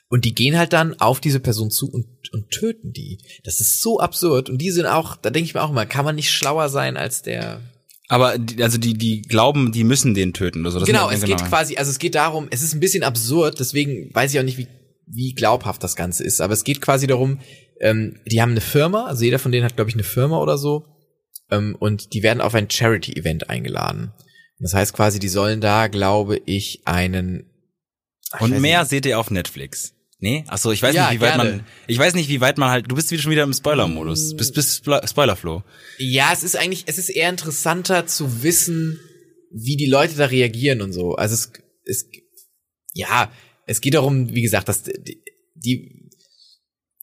[0.10, 3.20] Und die gehen halt dann auf diese Person zu und, und töten die.
[3.44, 4.50] Das ist so absurd.
[4.50, 6.96] Und die sind auch, da denke ich mir auch immer, kann man nicht schlauer sein
[6.96, 7.62] als der.
[8.08, 10.80] Aber die, also die, die glauben, die müssen den töten oder so.
[10.80, 14.10] Das genau, es geht quasi, also es geht darum, es ist ein bisschen absurd, deswegen
[14.14, 14.68] weiß ich auch nicht, wie,
[15.08, 16.40] wie glaubhaft das Ganze ist.
[16.40, 17.40] Aber es geht quasi darum,
[17.82, 20.58] ähm, die haben eine Firma, also jeder von denen hat, glaube ich, eine Firma oder
[20.58, 20.86] so.
[21.52, 24.14] Ähm, und die werden auf ein Charity-Event eingeladen.
[24.60, 27.52] Das heißt quasi, die sollen da, glaube ich, einen.
[28.32, 28.90] Ach, Und mehr nicht.
[28.90, 29.94] seht ihr auf Netflix.
[30.20, 30.44] Nee?
[30.48, 31.52] Achso, ich weiß Ja, nicht, wie weit gerne.
[31.52, 31.66] man.
[31.86, 32.90] Ich weiß nicht, wie weit man halt.
[32.90, 34.36] Du bist wieder schon wieder im Spoiler-Modus.
[34.36, 35.64] Bist bist Splo- Spoiler-Flow.
[36.00, 39.00] Ja, es ist eigentlich, es ist eher interessanter zu wissen,
[39.52, 41.14] wie die Leute da reagieren und so.
[41.16, 41.52] Also es,
[41.86, 42.10] es
[42.94, 43.32] ja,
[43.68, 45.22] es geht darum, wie gesagt, dass die,
[45.54, 46.10] die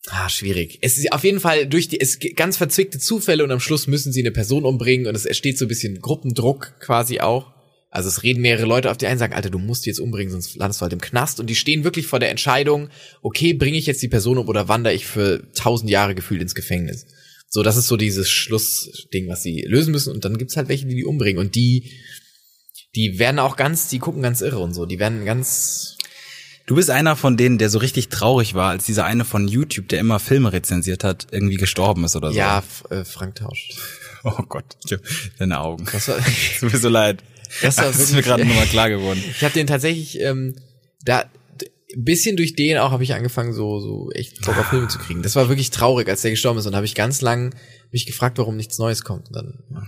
[0.09, 0.79] ah, schwierig.
[0.83, 4.13] Es ist auf jeden Fall durch die, es ganz verzwickte Zufälle und am Schluss müssen
[4.13, 7.54] sie eine Person umbringen und es entsteht so ein bisschen Gruppendruck quasi auch.
[7.95, 10.33] Also es reden mehrere Leute auf die einen, sagen, Alter, du musst die jetzt umbringen,
[10.33, 11.39] sonst landest du halt im Knast.
[11.39, 12.89] Und die stehen wirklich vor der Entscheidung,
[13.23, 16.57] okay, bringe ich jetzt die Person um oder wandere ich für tausend Jahre gefühlt ins
[16.57, 17.07] Gefängnis.
[17.49, 20.13] So, das ist so dieses Schlussding, was sie lösen müssen.
[20.13, 21.39] Und dann gibt's halt welche, die die umbringen.
[21.39, 21.93] Und die,
[22.97, 24.87] die werden auch ganz, die gucken ganz irre und so.
[24.87, 25.97] Die werden ganz.
[26.67, 29.87] Du bist einer von denen, der so richtig traurig war, als dieser eine von YouTube,
[29.87, 32.39] der immer Filme rezensiert hat, irgendwie gestorben ist oder so.
[32.39, 33.79] Ja, äh, Frank tauscht.
[34.25, 34.65] Oh Gott,
[35.39, 35.87] deine Augen.
[35.93, 36.17] Das war,
[36.59, 37.23] Tut mir so leid.
[37.63, 39.23] Das war Das ist mir gerade nochmal klar geworden.
[39.31, 40.57] Ich habe den tatsächlich ähm,
[41.05, 41.25] da
[41.97, 45.23] bisschen durch den auch habe ich angefangen so so echt Bock auf Filme zu kriegen.
[45.23, 47.55] Das war wirklich traurig, als der gestorben ist und habe ich ganz lang
[47.93, 49.29] mich gefragt, warum nichts Neues kommt.
[49.29, 49.83] Und dann ja.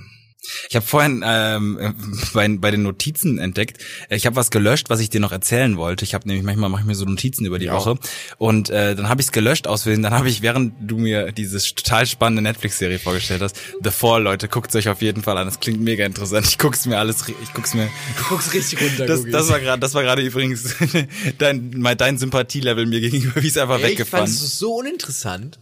[0.69, 1.95] Ich habe vorhin ähm,
[2.35, 6.05] bei, bei den Notizen entdeckt, ich habe was gelöscht, was ich dir noch erzählen wollte.
[6.05, 7.75] Ich habe nämlich manchmal mache ich mir so Notizen über die Ja.
[7.75, 7.99] Woche
[8.39, 10.03] und äh, dann habe ich es gelöscht aus Versehen.
[10.03, 14.49] Dann habe ich, während du mir dieses total spannende Netflix-Serie vorgestellt hast, The Fall, Leute,
[14.49, 15.47] guckt euch auf jeden Fall an.
[15.47, 16.47] Das klingt mega interessant.
[16.47, 17.89] Ich guck's mir alles, ich guck's mir.
[18.19, 19.07] du guckst richtig runter.
[19.07, 20.75] Das, das war gerade, das war gerade übrigens
[21.39, 24.27] dein, mein, dein Sympathielevel mir gegenüber, wie es einfach Ey, ich weggefahren.
[24.27, 25.59] fand es so uninteressant.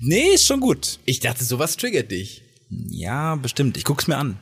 [0.00, 0.98] Nee, ist schon gut.
[1.04, 2.42] Ich dachte, sowas triggert dich.
[2.88, 3.76] Ja, bestimmt.
[3.76, 4.38] Ich guck's mir an.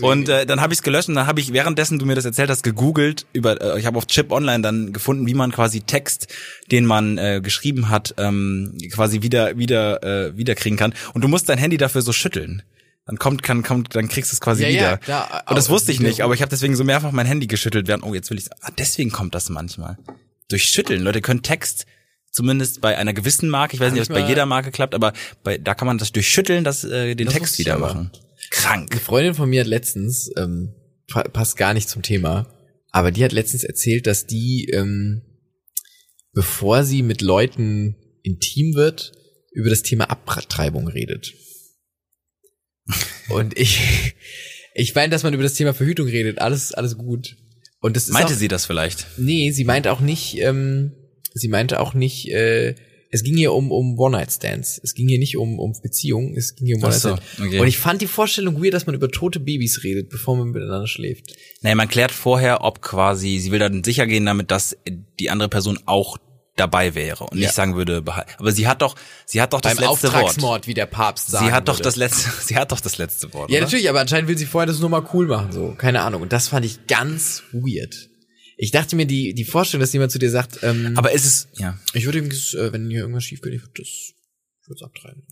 [0.00, 2.24] Und äh, dann habe ich es gelöscht und dann habe ich währenddessen du mir das
[2.24, 5.80] erzählt hast gegoogelt über äh, ich habe auf Chip Online dann gefunden, wie man quasi
[5.82, 6.26] Text,
[6.70, 11.48] den man äh, geschrieben hat, ähm, quasi wieder wieder äh, wiederkriegen kann und du musst
[11.48, 12.62] dein Handy dafür so schütteln.
[13.06, 14.80] Dann kommt kann kommt dann kriegst du es quasi Ja, wieder.
[14.82, 15.44] ja, klar.
[15.48, 18.02] und das wusste ich nicht, aber ich habe deswegen so mehrfach mein Handy geschüttelt während
[18.04, 19.98] oh, jetzt will ich ah, deswegen kommt das manchmal.
[20.48, 21.02] Durch schütteln.
[21.02, 21.86] Leute können Text
[22.30, 25.12] zumindest bei einer gewissen Marke, ich weiß nicht, ob es bei jeder Marke klappt, aber
[25.42, 28.10] bei da kann man das durch schütteln, das äh, den Das Text wieder machen.
[28.50, 28.90] Krank.
[28.92, 30.74] Eine Freundin von mir hat letztens, ähm,
[31.08, 32.52] pa- passt gar nicht zum Thema,
[32.90, 35.22] aber die hat letztens erzählt, dass die, ähm,
[36.32, 39.12] bevor sie mit Leuten intim wird,
[39.52, 41.32] über das Thema Abtreibung redet.
[43.28, 44.14] Und ich,
[44.74, 47.36] ich meine, dass man über das Thema Verhütung redet, alles, alles gut.
[47.80, 49.06] Und das ist Meinte auch, sie das vielleicht?
[49.16, 50.92] Nee, sie meinte auch nicht, ähm,
[51.34, 52.74] sie meinte auch nicht, äh,
[53.12, 54.80] es ging hier um, um One-Night-Stands.
[54.84, 57.48] Es ging hier nicht um, um Beziehungen, es ging hier um Ach so, One-Night-Stands.
[57.48, 57.60] okay.
[57.60, 60.86] Und ich fand die Vorstellung weird, dass man über tote Babys redet, bevor man miteinander
[60.86, 61.34] schläft.
[61.62, 64.76] Nee, man klärt vorher, ob quasi, sie will dann sicher gehen damit, dass
[65.18, 66.18] die andere Person auch
[66.56, 67.46] dabei wäre und Ja.
[67.46, 68.04] nicht sagen würde,
[68.38, 70.12] aber sie hat doch, sie hat doch das Beim letzte
[70.42, 70.66] Wort.
[70.66, 71.44] Wie der Papst sagt.
[71.46, 73.50] Sie hat doch das letzte, sie hat doch das letzte Wort.
[73.50, 73.64] Ja, oder?
[73.66, 75.74] natürlich, aber anscheinend will sie vorher das nur mal cool machen, so.
[75.78, 76.20] Keine Ahnung.
[76.22, 78.09] Und das fand ich ganz weird.
[78.62, 81.48] Ich dachte mir, die, die Vorstellung, dass jemand zu dir sagt, ähm, Aber ist es,
[81.56, 81.78] ja.
[81.94, 84.82] ich würde übrigens, äh, wenn hier irgendwas schief geht, ich würde das, ich würde es
[84.82, 85.22] abtreiben.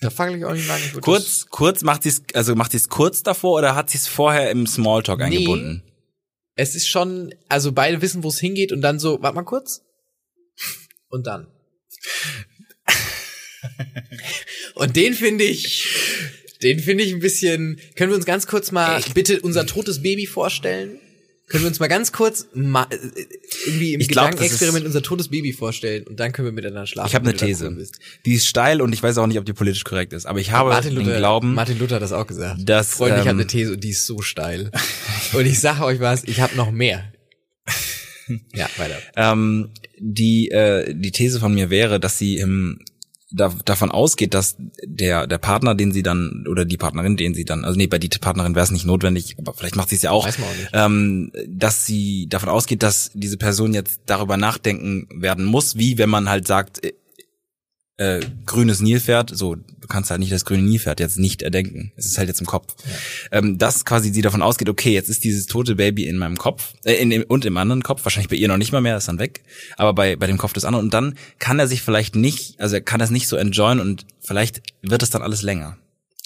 [0.00, 0.80] Da fange ich auch nicht lang.
[0.84, 3.90] Ich würd Kurz, kurz macht sie es, also macht sie es kurz davor oder hat
[3.90, 5.24] sie es vorher im Smalltalk Nee.
[5.26, 5.84] eingebunden?
[6.56, 9.82] Es ist schon, also beide wissen, wo es hingeht und dann so, warte mal kurz.
[11.08, 11.46] Und dann.
[14.74, 15.86] und den finde ich,
[16.62, 20.26] den finde ich ein bisschen, können wir uns ganz kurz mal bitte unser totes Baby
[20.26, 20.98] vorstellen?
[21.46, 22.96] Können wir uns mal ganz kurz ma, äh,
[23.66, 27.08] irgendwie im Ich glaub, Gedankenexperiment unser totes Baby vorstellen und dann können wir miteinander schlafen.
[27.08, 27.68] Ich habe eine These.
[27.68, 27.86] cool.
[28.24, 30.52] Die ist steil und ich weiß auch nicht, ob die politisch korrekt ist, aber ich
[30.52, 32.60] habe Martin den Luther, Glauben, Martin Luther hat das auch gesagt.
[32.66, 34.70] dass, Freunde, ich habe ähm, eine These und die ist so steil.
[35.34, 37.12] und ich sage euch was, ich habe noch mehr.
[38.54, 38.96] Ja, weiter.
[39.16, 39.68] ähm,
[39.98, 42.78] die äh, die These von mir wäre, dass sie ähm,
[43.34, 47.44] da, davon ausgeht, dass der der Partner, den sie dann oder die Partnerin, den sie
[47.44, 50.02] dann, also nee, bei die Partnerin wäre es nicht notwendig, aber vielleicht macht sie es
[50.02, 50.34] ja auch, auch
[50.72, 56.10] ähm, dass sie davon ausgeht, dass diese Person jetzt darüber nachdenken werden muss, wie wenn
[56.10, 56.80] man halt sagt,
[57.96, 61.92] äh, grünes Nilpferd, so, du kannst halt nicht das grüne Nilpferd jetzt nicht erdenken.
[61.96, 62.74] Es ist halt jetzt im Kopf.
[63.30, 66.74] Ähm, dass quasi sie davon ausgeht, okay, jetzt ist dieses tote Baby in meinem Kopf,
[66.84, 69.08] äh, in dem, und im anderen Kopf, wahrscheinlich bei ihr noch nicht mal mehr, ist
[69.08, 69.42] dann weg,
[69.76, 70.86] aber bei, bei dem Kopf des anderen.
[70.86, 74.06] Und dann kann er sich vielleicht nicht, also er kann das nicht so enjoyen und
[74.20, 75.76] vielleicht wird es dann alles länger.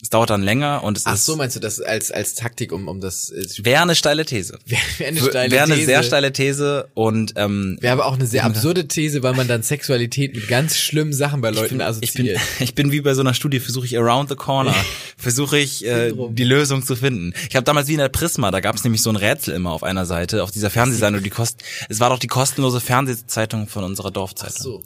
[0.01, 2.71] Es dauert dann länger und es Ach ist, so, meinst du das als, als Taktik,
[2.71, 4.57] um, um das, äh, wäre eine steile These.
[4.67, 5.87] wäre wär eine Wäre steile eine These.
[5.87, 9.65] sehr steile These und ähm, Wäre aber auch eine sehr absurde These, weil man dann
[9.65, 12.41] Sexualität mit ganz schlimmen Sachen bei Leuten ich bin, assoziiert.
[12.61, 14.75] ich bin wie bei so einer Studie, versuche ich around the corner,
[15.17, 17.35] versuche ich äh, die Lösung zu finden.
[17.49, 19.73] Ich habe damals wie in der Prisma, da gab es nämlich so ein Rätsel immer
[19.73, 23.83] auf einer Seite, auf dieser Fernsehseite, die kost, es war doch die kostenlose Fernsehzeitung von
[23.83, 24.63] unserer Dorfzeitung.
[24.63, 24.83] so.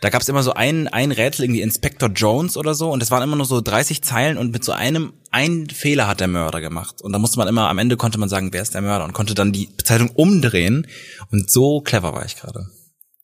[0.00, 3.10] Da gab es immer so ein, ein Rätsel, irgendwie Inspector Jones oder so, und es
[3.10, 6.60] waren immer nur so 30 Zeilen und mit so einem, ein Fehler hat der Mörder
[6.60, 7.02] gemacht.
[7.02, 9.12] Und da musste man immer, am Ende konnte man sagen, wer ist der Mörder und
[9.12, 10.86] konnte dann die Zeitung umdrehen.
[11.30, 12.66] Und so clever war ich gerade.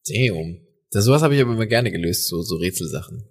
[0.07, 0.61] Damn.
[0.91, 3.25] Das, sowas habe ich aber immer gerne gelöst, so, so Rätselsachen.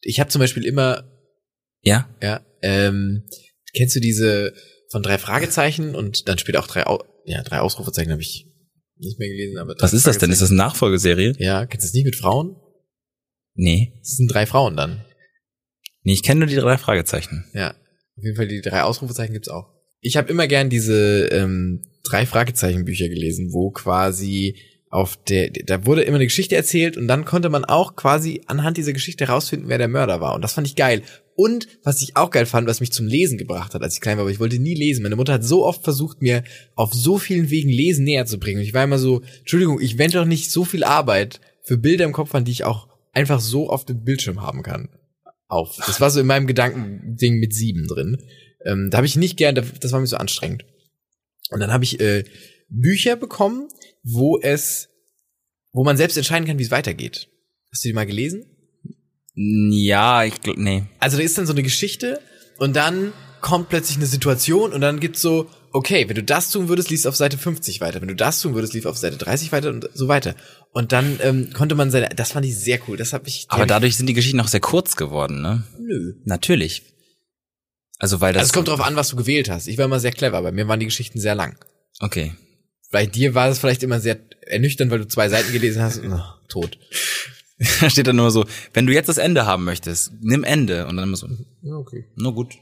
[0.00, 1.04] Ich habe zum Beispiel immer,
[1.82, 2.08] Ja?
[2.22, 3.24] ja, ähm,
[3.74, 4.54] kennst du diese
[4.90, 8.45] von drei Fragezeichen und dann später auch drei, Au ja, drei Ausrufezeichen habe ich
[8.98, 10.30] nicht mehr gelesen, aber Was ist das denn?
[10.30, 11.34] Ist das eine Nachfolgeserie?
[11.38, 12.56] Ja, kennst du das nicht mit Frauen?
[13.54, 13.94] Nee.
[14.00, 15.04] Das sind drei Frauen dann.
[16.02, 17.44] Nee, ich kenne nur die drei Fragezeichen.
[17.52, 19.74] Ja, auf jeden Fall die drei Ausrufezeichen gibt's auch.
[20.00, 24.56] Ich habe immer gern diese ähm, drei Fragezeichen Bücher gelesen, wo quasi
[24.96, 28.78] auf der, da wurde immer eine Geschichte erzählt und dann konnte man auch quasi anhand
[28.78, 30.34] dieser Geschichte herausfinden, wer der Mörder war.
[30.34, 31.02] Und das fand ich geil.
[31.34, 34.16] Und was ich auch geil fand, was mich zum Lesen gebracht hat, als ich klein
[34.16, 35.02] war, aber ich wollte nie lesen.
[35.02, 36.44] Meine Mutter hat so oft versucht, mir
[36.76, 38.60] auf so vielen Wegen Lesen näher zu bringen.
[38.60, 42.06] Und ich war immer so, Entschuldigung, ich wende doch nicht so viel Arbeit für Bilder
[42.06, 44.88] im Kopf an, die ich auch einfach so auf dem Bildschirm haben kann.
[45.46, 45.76] Auf.
[45.86, 48.22] Das war so in meinem Gedankending mit sieben drin.
[48.64, 50.64] Ähm, da habe ich nicht gern, das war mir so anstrengend.
[51.50, 52.24] Und dann habe ich äh,
[52.68, 53.68] Bücher bekommen,
[54.06, 54.88] wo es,
[55.72, 57.28] wo man selbst entscheiden kann, wie es weitergeht.
[57.72, 58.46] Hast du die mal gelesen?
[59.34, 60.84] Ja, ich glaube, nee.
[61.00, 62.20] Also da ist dann so eine Geschichte
[62.58, 66.68] und dann kommt plötzlich eine Situation und dann gibt's so, okay, wenn du das tun
[66.68, 68.00] würdest, liest auf Seite 50 weiter.
[68.00, 70.34] Wenn du das tun würdest, lief auf Seite 30 weiter und so weiter.
[70.72, 72.96] Und dann ähm, konnte man seine, das fand ich sehr cool.
[72.96, 73.46] Das habe ich.
[73.48, 75.64] Aber dadurch sind die Geschichten auch sehr kurz geworden, ne?
[75.78, 76.14] Nö.
[76.24, 76.82] Natürlich.
[77.98, 78.40] Also weil das.
[78.40, 79.66] Also es kommt drauf an, was du gewählt hast.
[79.66, 80.40] Ich war immer sehr clever.
[80.40, 81.58] Bei mir waren die Geschichten sehr lang.
[82.00, 82.32] Okay.
[82.90, 86.00] Bei dir war es vielleicht immer sehr ernüchternd, weil du zwei Seiten gelesen hast.
[86.04, 86.78] Oh, tot.
[87.80, 90.86] Da steht dann nur so, wenn du jetzt das Ende haben möchtest, nimm Ende.
[90.86, 91.26] Und dann immer so,
[91.64, 92.04] Okay.
[92.14, 92.52] nur gut.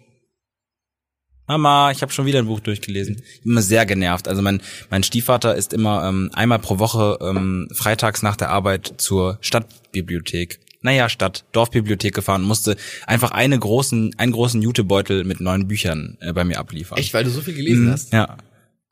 [1.49, 3.16] Mama, ich habe schon wieder ein Buch durchgelesen.
[3.35, 4.29] Ich bin immer sehr genervt.
[4.29, 8.95] Also mein, mein Stiefvater ist immer ähm, einmal pro Woche ähm, freitags nach der Arbeit
[8.99, 10.61] zur Stadtbibliothek.
[10.81, 16.16] Naja, Stadt, Dorfbibliothek gefahren und musste einfach eine großen, einen großen Jutebeutel mit neuen Büchern
[16.20, 16.99] äh, bei mir abliefern.
[16.99, 18.12] Echt, weil du so viel gelesen Mhm, hast?
[18.12, 18.37] Ja,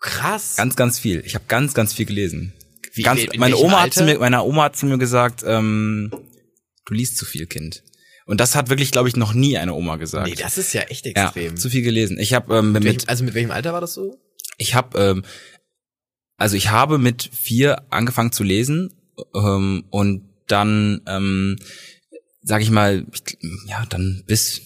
[0.02, 0.56] Krass.
[0.56, 1.22] ganz, ganz viel.
[1.24, 2.52] Ich habe ganz, ganz viel gelesen.
[2.92, 6.10] Wie- ganz, in meine Oma hat zu mir, meine Oma hat zu mir gesagt, ähm,
[6.84, 7.82] du liest zu viel, Kind.
[8.26, 10.28] Und das hat wirklich, glaube ich, noch nie eine Oma gesagt.
[10.28, 11.56] Nee, das ist ja echt ja, extrem.
[11.56, 12.18] zu viel gelesen.
[12.18, 14.18] Ich habe ähm, mit mit, welchem, also mit welchem Alter war das so?
[14.58, 15.24] ich habe, ähm,
[16.36, 18.92] also ich habe mit vier angefangen zu lesen
[19.34, 21.56] ähm, und dann, ähm,
[22.42, 24.60] sage ich mal, ich, ja, dann bis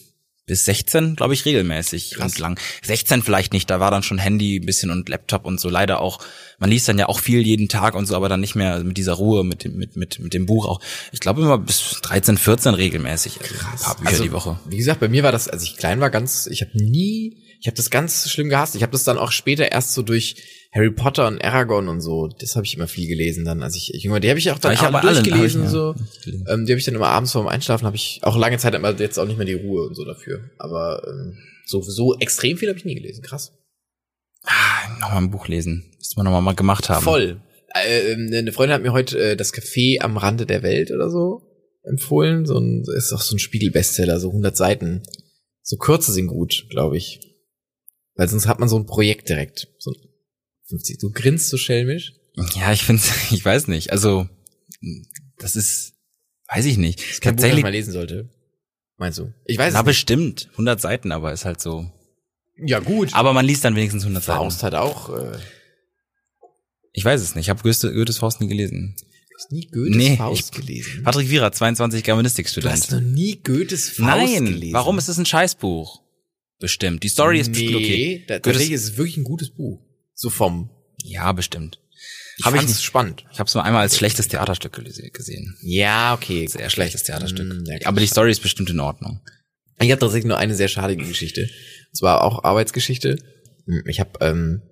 [0.47, 2.39] bis 16, glaube ich, regelmäßig Krass.
[2.39, 2.59] lang.
[2.83, 5.69] 16 vielleicht nicht, da war dann schon Handy ein bisschen und Laptop und so.
[5.69, 6.21] Leider auch,
[6.59, 8.97] man liest dann ja auch viel jeden Tag und so, aber dann nicht mehr mit
[8.97, 10.81] dieser Ruhe, mit dem, mit, mit, mit dem Buch auch.
[11.11, 13.41] Ich glaube immer bis 13, 14 regelmäßig.
[13.41, 14.61] Also Ein paar Bücher Also, die Woche.
[14.67, 17.67] Wie gesagt, bei mir war das, als ich klein war, ganz, ich habe nie, ich
[17.67, 18.77] habe das ganz schlimm gehasst.
[18.77, 20.37] Ich habe das dann auch später erst so durch
[20.77, 23.89] Harry Potter und Aragon und so, das habe ich immer viel gelesen dann, als ich
[23.89, 25.95] jünger, die habe ich auch dann ich alle habe alle- durchgelesen hab ich, ja, so.
[26.53, 28.95] Ähm, die habe ich dann immer abends vorm Einschlafen, habe ich auch lange Zeit immer
[28.99, 30.51] jetzt auch nicht mehr die Ruhe und so dafür.
[30.59, 33.53] Aber ähm, so so extrem viel habe ich nie gelesen, krass.
[34.45, 35.91] Ah, nochmal ein Buch lesen.
[35.99, 37.03] Müsste man nochmal mal gemacht haben.
[37.03, 37.41] Voll.
[37.75, 41.11] Äh, ähm, eine Freundin hat mir heute äh, das Café am Rande der Welt oder
[41.11, 41.43] so
[41.83, 42.47] empfohlen.
[42.47, 45.03] So ein, ist auch so ein Spiegel-Bestseller, so 100 Seiten.
[45.63, 47.21] So kurze sind gut, glaube ich.
[48.15, 49.69] Weil sonst hat man so ein Projekt direkt.
[49.79, 49.97] So ein
[50.69, 50.99] 50.
[50.99, 52.13] Du grinst so schelmisch.
[52.55, 53.93] Ja, ich finde, ich weiß nicht.
[53.93, 54.29] Also,
[55.39, 55.95] das ist,
[56.49, 57.01] weiß ich nicht.
[57.01, 58.29] Das ist kein Buch, das Tatsächlich, man lesen sollte.
[58.99, 59.33] Meinst du?
[59.45, 59.91] Ich weiß na es nicht.
[59.91, 61.91] bestimmt, 100 Seiten, aber ist halt so.
[62.59, 63.13] Ja, gut.
[63.15, 64.39] Aber man liest dann wenigstens 100 Seiten.
[64.39, 65.39] Faust hat auch, äh,
[66.93, 67.45] Ich weiß es nicht.
[67.47, 68.97] Ich habe Goethe, Goethes Faust nie gelesen.
[68.99, 71.03] du hast nie Goethes Nee, Faust ich- gelesen.
[71.03, 72.91] Patrick Wierer, 22 du hast Germanistikstudent.
[72.91, 74.73] noch nie Goethes Faust Nein, gelesen.
[74.73, 76.01] warum ist es ein Scheißbuch?
[76.59, 77.03] Bestimmt.
[77.03, 78.19] Die Story ist bestimmt okay.
[78.21, 79.83] Nee, tatsächlich ist es wirklich ein gutes Buch.
[80.17, 80.71] So vom.
[81.05, 81.79] Ja, bestimmt.
[82.39, 82.83] Ich Hab ich fand's nicht.
[82.85, 83.25] spannend.
[83.33, 85.57] Ich habe es nur einmal als schlechtes Theaterstück gelese- gesehen.
[85.63, 86.47] Ja, okay.
[86.49, 87.47] Sehr schlechtes Theaterstück.
[87.47, 89.21] Mm, ja, aber die Story ist bestimmt in Ordnung.
[89.79, 91.43] Ich habe tatsächlich nur eine sehr schadige Geschichte.
[91.43, 93.19] Und zwar auch Arbeitsgeschichte.
[93.87, 94.63] Ich habe ähm,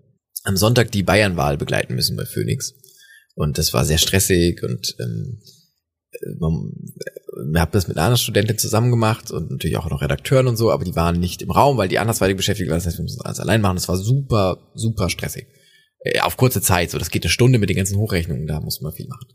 [0.45, 2.75] am Sonntag die Bayernwahl begleiten müssen bei Phoenix.
[3.35, 5.41] Und das war sehr stressig und ähm,
[6.39, 6.73] man,
[7.53, 10.57] wir haben das mit einer anderen Studentin zusammen gemacht und natürlich auch noch Redakteuren und
[10.57, 12.79] so, aber die waren nicht im Raum, weil die andersweitig beschäftigt waren.
[12.79, 13.77] Das heißt, wir mussten alles allein machen.
[13.77, 15.47] Das war super, super stressig.
[16.01, 18.81] Äh, Auf kurze Zeit, so das geht eine Stunde mit den ganzen Hochrechnungen, da muss
[18.81, 19.27] man viel machen.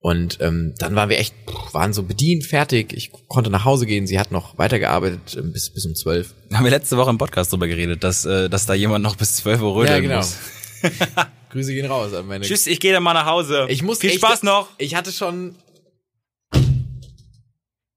[0.00, 1.34] Und ähm, dann waren wir echt,
[1.72, 2.92] waren so bedient, fertig.
[2.92, 4.06] Ich konnte nach Hause gehen.
[4.06, 6.34] Sie hat noch weitergearbeitet ähm, bis bis um zwölf.
[6.52, 9.34] Haben wir letzte Woche im Podcast drüber geredet, dass, äh, dass da jemand noch bis
[9.38, 10.16] 12 Uhr rödeln Ja, genau.
[10.18, 10.36] muss.
[11.50, 12.44] Grüße gehen raus an meine.
[12.44, 13.66] Tschüss, ich gehe dann mal nach Hause.
[13.70, 14.68] Ich muss Viel echt- Spaß noch.
[14.78, 15.56] Ich hatte schon.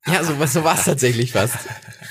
[0.07, 1.57] Ja, so, so war es tatsächlich fast.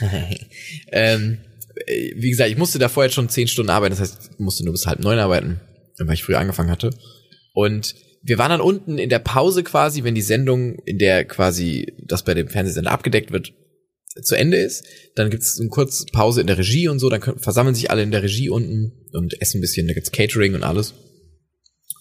[0.92, 1.38] ähm,
[1.86, 3.92] äh, wie gesagt, ich musste da vorher schon zehn Stunden arbeiten.
[3.92, 5.60] Das heißt, ich musste nur bis halb neun arbeiten,
[5.98, 6.90] weil ich früh angefangen hatte.
[7.52, 11.94] Und wir waren dann unten in der Pause quasi, wenn die Sendung, in der quasi
[12.06, 13.52] das bei dem Fernsehsender abgedeckt wird,
[14.22, 14.84] zu Ende ist.
[15.14, 17.08] Dann gibt's eine kurze Pause in der Regie und so.
[17.08, 19.88] Dann können, versammeln sich alle in der Regie unten und essen ein bisschen.
[19.88, 20.94] Da gibt's Catering und alles.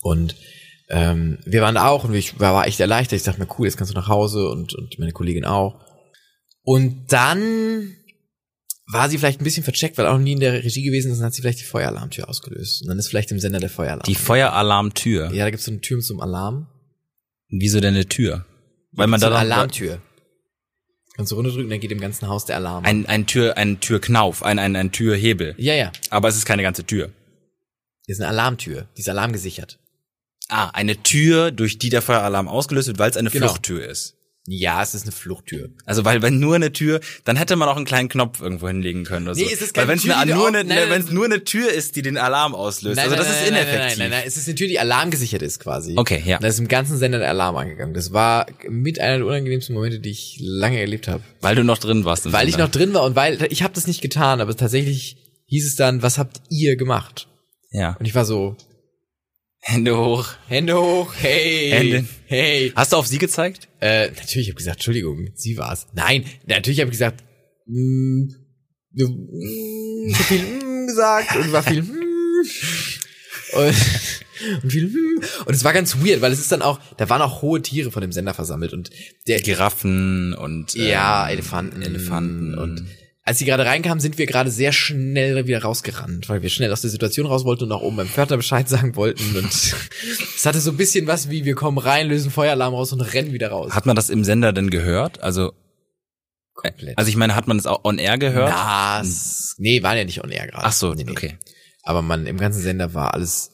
[0.01, 0.35] Und
[0.89, 3.17] ähm, wir waren da auch und ich war, war echt erleichtert.
[3.17, 5.79] Ich dachte mir, cool, jetzt kannst du nach Hause und, und meine Kollegin auch.
[6.63, 7.95] Und dann
[8.91, 11.19] war sie vielleicht ein bisschen vercheckt, weil auch noch nie in der Regie gewesen ist,
[11.19, 12.81] dann hat sie vielleicht die Feueralarmtür ausgelöst.
[12.81, 14.03] Und dann ist vielleicht im Sender der Feueralarm.
[14.07, 15.31] Die Feueralarmtür.
[15.31, 16.67] ja, da gibt's so eine Tür mit so einem Alarm.
[17.49, 18.45] Wieso denn eine Tür?
[18.91, 20.01] Weil man so da eine dann- Alarmtür.
[21.15, 22.85] Kannst du runterdrücken, dann geht im ganzen Haus der Alarm.
[22.85, 25.53] ein, ein Tür, ein Türknauf, ein, ein, ein Türhebel.
[25.57, 25.91] ja, ja.
[26.09, 27.11] Aber es ist keine ganze Tür.
[28.05, 28.87] Hier ist eine Alarmtür.
[28.95, 29.78] Die ist alarmgesichert.
[30.49, 33.47] Ah, eine Tür, durch die der Feueralarm ausgelöst wird, weil es eine Genau.
[33.47, 34.15] Fluchttür ist.
[34.51, 35.69] Ja, es ist eine Fluchttür.
[35.85, 39.03] Also weil wenn nur eine Tür, dann hätte man auch einen kleinen Knopf irgendwo hinlegen
[39.03, 39.41] können oder so.
[39.41, 41.11] Nee, es ist weil keine wenn es Tür, eine, nur eine, nein, nein, wenn es
[41.11, 42.97] nur eine Tür ist, die den Alarm auslöst.
[42.97, 43.77] also das ist nein, ineffektiv.
[43.77, 45.93] Nein, nein, nein, nein, es ist eine Tür, die alarmgesichert ist quasi.
[45.97, 46.39] Okay, ja.
[46.39, 47.93] Da ist im ganzen Sender der Alarm angegangen.
[47.93, 51.21] Das war mit einer der unangenehmsten Momente, die ich lange erlebt habe.
[51.41, 52.31] Weil du noch drin warst.
[52.31, 52.65] Weil ich Sender.
[52.65, 56.01] noch drin war und weil ich habe das nicht getan, aber tatsächlich hieß es dann,
[56.01, 57.27] was habt ihr gemacht?
[57.71, 57.97] Ja.
[57.99, 58.55] Und ich war so,
[59.61, 60.29] Hände hoch.
[60.47, 62.05] Hände hoch, hey, Hände.
[62.27, 62.71] hey.
[62.75, 63.67] Hast du auf sie gezeigt?
[63.81, 65.87] Äh, natürlich habe ich gesagt, Entschuldigung, sie war's.
[65.93, 67.23] Nein, natürlich habe ich gesagt,
[67.65, 68.29] mm,
[68.93, 72.45] du, mm, hab viel mm, gesagt und war viel mm,
[73.53, 73.75] und,
[74.63, 77.21] und viel mm, und es war ganz weird, weil es ist dann auch, da waren
[77.21, 78.89] auch hohe Tiere von dem Sender versammelt und
[79.27, 82.87] der Giraffen und ja ähm, Elefanten, Elefanten und
[83.29, 86.81] als sie gerade reinkamen, sind wir gerade sehr schnell wieder rausgerannt, weil wir schnell aus
[86.81, 89.35] der Situation raus wollten und auch oben beim Pförtner Bescheid sagen wollten.
[89.37, 89.45] Und
[90.35, 93.31] es hatte so ein bisschen was wie, wir kommen rein, lösen Feueralarm raus und rennen
[93.31, 93.71] wieder raus.
[93.73, 95.21] Hat man das im Sender denn gehört?
[95.21, 95.53] Also,
[96.55, 96.97] Komplett.
[96.97, 98.49] also ich meine, hat man es auch on air gehört?
[98.49, 100.65] Na, s- nee, waren ja nicht on air gerade.
[100.65, 101.11] Ach so, nee, nee.
[101.11, 101.37] okay.
[101.83, 103.51] Aber man, im ganzen Sender war alles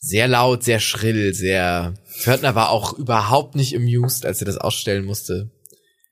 [0.00, 5.04] sehr laut, sehr schrill, sehr, Pförtner war auch überhaupt nicht amused, als er das ausstellen
[5.04, 5.50] musste.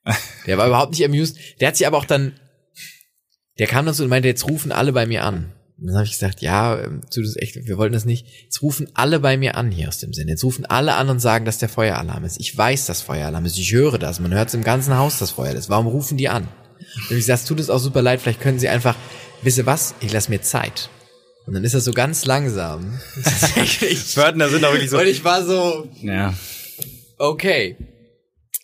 [0.46, 1.38] Der war überhaupt nicht amused.
[1.60, 2.38] Der hat sich aber auch dann,
[3.58, 5.52] der kam dann so und meinte, jetzt rufen alle bei mir an.
[5.78, 8.26] Und dann habe ich gesagt, ja, ähm, tu das echt, wir wollten das nicht.
[8.44, 10.30] Jetzt rufen alle bei mir an hier aus dem Sender.
[10.32, 12.38] Jetzt rufen alle an und sagen, dass der Feueralarm ist.
[12.38, 13.58] Ich weiß, dass Feueralarm ist.
[13.58, 14.20] Ich höre das.
[14.20, 15.68] Man hört es im ganzen Haus, das Feuer ist.
[15.68, 16.44] Warum rufen die an?
[17.08, 18.20] Und ich gesagt, es tut es auch super leid.
[18.20, 18.94] Vielleicht können sie einfach,
[19.42, 19.94] wisst ihr was?
[20.00, 20.90] Ich lasse mir Zeit.
[21.46, 22.98] Und dann ist das so ganz langsam.
[23.16, 24.98] Pförtner sind auch wirklich so.
[24.98, 26.34] Und ich war so, Ja.
[27.18, 27.76] okay.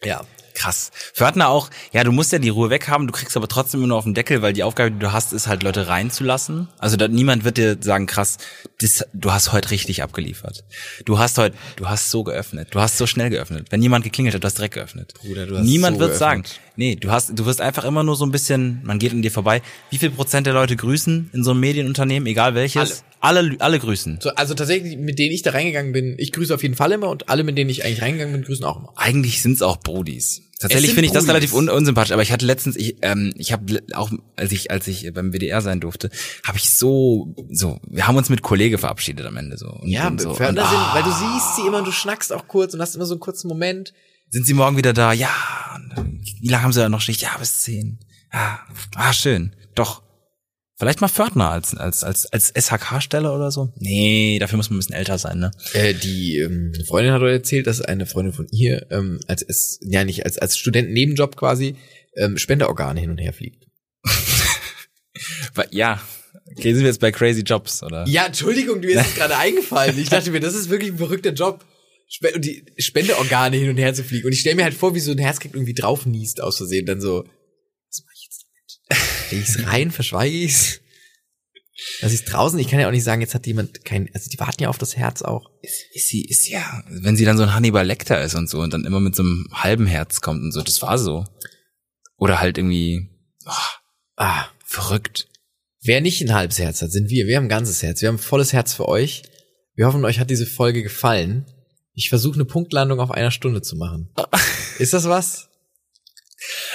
[0.05, 0.25] Ja.
[0.61, 0.91] Krass.
[1.15, 3.97] Pförtner auch, ja, du musst ja die Ruhe weghaben, du kriegst aber trotzdem immer nur
[3.97, 6.69] auf den Deckel, weil die Aufgabe, die du hast, ist halt Leute reinzulassen.
[6.77, 8.37] Also da, niemand wird dir sagen, krass,
[8.79, 10.65] das, du hast heute richtig abgeliefert.
[11.07, 13.69] Du hast heute, du hast so geöffnet, du hast so schnell geöffnet.
[13.71, 15.15] Wenn jemand geklingelt hat, du hast direkt geöffnet.
[15.23, 16.61] Bruder, du hast niemand so wird sagen, geöffnet.
[16.77, 19.31] nee, du hast, du wirst einfach immer nur so ein bisschen, man geht an dir
[19.31, 19.63] vorbei.
[19.89, 23.03] Wie viel Prozent der Leute grüßen in so einem Medienunternehmen, egal welches?
[23.21, 24.19] Alle, alle, alle grüßen.
[24.21, 27.09] So, also tatsächlich, mit denen ich da reingegangen bin, ich grüße auf jeden Fall immer
[27.09, 28.93] und alle, mit denen ich eigentlich reingegangen bin, grüßen auch immer.
[28.97, 30.43] Eigentlich sind's auch Brudis.
[30.61, 33.83] Tatsächlich finde ich das relativ un unsympathisch, aber ich hatte letztens, ich, ähm, ich habe
[33.95, 36.11] auch, als ich, als ich beim WDR sein durfte,
[36.47, 39.71] habe ich so, so, wir haben uns mit Kollege verabschiedet am Ende so.
[39.71, 40.35] Und, Ja, und so.
[40.35, 43.07] Sind, ah, weil du siehst sie immer und du schnackst auch kurz und hast immer
[43.07, 43.95] so einen kurzen Moment.
[44.29, 45.15] sind sie morgen wieder da?
[45.15, 45.31] Ja.
[46.41, 47.23] Wie lange haben sie da noch Schicht?
[47.23, 47.99] Ja, bis zehn.
[48.31, 48.61] Ja,
[48.97, 49.57] ah, schön.
[49.75, 50.03] Doch.
[50.81, 53.71] Vielleicht mal Pförtner als, als, als, als SHK-Stelle oder so?
[53.77, 55.51] Nee, dafür muss man ein bisschen älter sein, ne?
[55.75, 59.79] Äh, die ähm, Freundin hat heute erzählt, dass eine Freundin von ihr ähm, als es
[59.83, 61.77] ja nicht als als Studentennebenjob quasi
[62.17, 63.67] ähm, Spenderorgane hin und her fliegt.
[65.71, 66.01] Ja.
[66.53, 68.07] Okay, sind wir jetzt bei Crazy Jobs, oder?
[68.09, 69.99] Ja, Entschuldigung, mir ist gerade eingefallen.
[69.99, 71.63] Ich dachte mir, das ist wirklich ein verrückter Job.
[72.09, 74.27] Spe und die Spendeorgane hin und her zu fliegen.
[74.27, 76.87] Und ich stelle mir halt vor, wie so ein Herzkind irgendwie drauf niest aus Versehen.
[76.87, 77.25] Dann so,
[79.31, 80.81] Leg ich's rein, verschweige ich's?
[82.03, 82.59] Lass ich's draußen?
[82.59, 84.79] Ich kann ja auch nicht sagen, jetzt hat jemand kein, also die warten ja auf
[84.79, 85.51] das Herz auch.
[85.63, 88.61] ist, ist sie, ist ja, wenn sie dann so ein Hannibal Lecter ist und so
[88.61, 91.25] und dann immer mit so einem halben Herz kommt und so, das war so.
[92.17, 93.09] Oder halt irgendwie,
[94.17, 95.29] Ah, verrückt.
[95.83, 97.27] wer nicht ein halbes Herz hat, sind wir.
[97.27, 98.03] Wir haben ein ganzes Herz.
[98.03, 99.23] Wir haben ein volles Herz für euch.
[99.75, 101.47] Wir hoffen, euch hat diese Folge gefallen.
[101.95, 104.13] Ich versuche eine Punktlandung auf einer Stunde zu machen.
[104.79, 105.49] Ist das was?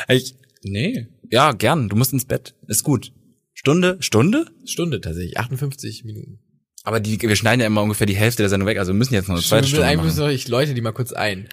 [0.07, 0.33] Ich,
[0.63, 1.07] nee.
[1.31, 2.55] Ja, gern, du musst ins Bett.
[2.67, 3.11] Ist gut.
[3.53, 3.97] Stunde?
[3.99, 4.45] Stunde?
[4.65, 6.39] Stunde tatsächlich, 58 Minuten.
[6.83, 9.13] Aber die, wir schneiden ja immer ungefähr die Hälfte der Sendung weg, also wir müssen
[9.15, 10.29] jetzt noch eine zweite Stunde müssen machen.
[10.29, 11.49] wir- ich läute die mal kurz ein.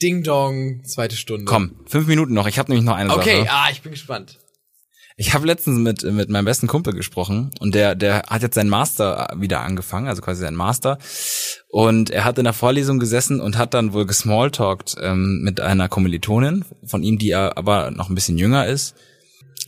[0.00, 1.44] Ding Dong, zweite Stunde.
[1.46, 2.46] Komm, fünf Minuten noch.
[2.46, 3.50] Ich habe nämlich noch eine Okay, Sache.
[3.50, 4.38] ah, ich bin gespannt.
[5.16, 8.70] Ich habe letztens mit mit meinem besten Kumpel gesprochen und der der hat jetzt seinen
[8.70, 10.98] Master wieder angefangen, also quasi seinen Master.
[11.68, 15.88] Und er hat in der Vorlesung gesessen und hat dann wohl gesmalltalkt ähm, mit einer
[15.88, 18.94] Kommilitonin von ihm, die er aber noch ein bisschen jünger ist,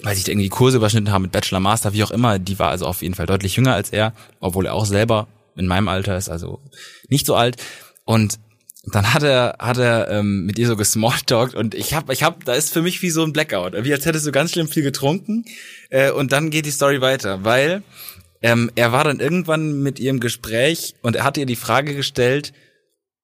[0.02, 2.38] weil sich irgendwie Kurse überschnitten haben mit Bachelor, Master, wie auch immer.
[2.38, 5.66] Die war also auf jeden Fall deutlich jünger als er, obwohl er auch selber in
[5.66, 6.60] meinem Alter ist, also
[7.08, 7.56] nicht so alt.
[8.04, 8.38] Und
[8.84, 12.44] dann hat er, hat er ähm, mit ihr so gesmalltalkt und ich hab, ich hab,
[12.44, 13.72] da ist für mich wie so ein Blackout.
[13.84, 15.44] Wie als hättest du ganz schlimm viel getrunken
[15.90, 17.82] äh, und dann geht die Story weiter, weil
[18.42, 21.94] ähm, er war dann irgendwann mit ihr im Gespräch und er hat ihr die Frage
[21.94, 22.54] gestellt,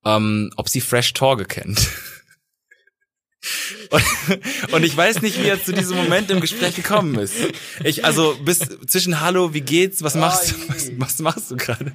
[0.04, 1.88] ähm, ob sie Fresh Torge kennt.
[3.90, 4.04] Und,
[4.72, 7.34] und ich weiß nicht, wie er zu diesem Moment im Gespräch gekommen ist.
[7.84, 10.68] Ich, also bis zwischen Hallo, wie geht's, was machst du, je.
[10.68, 11.92] was, was machst du gerade?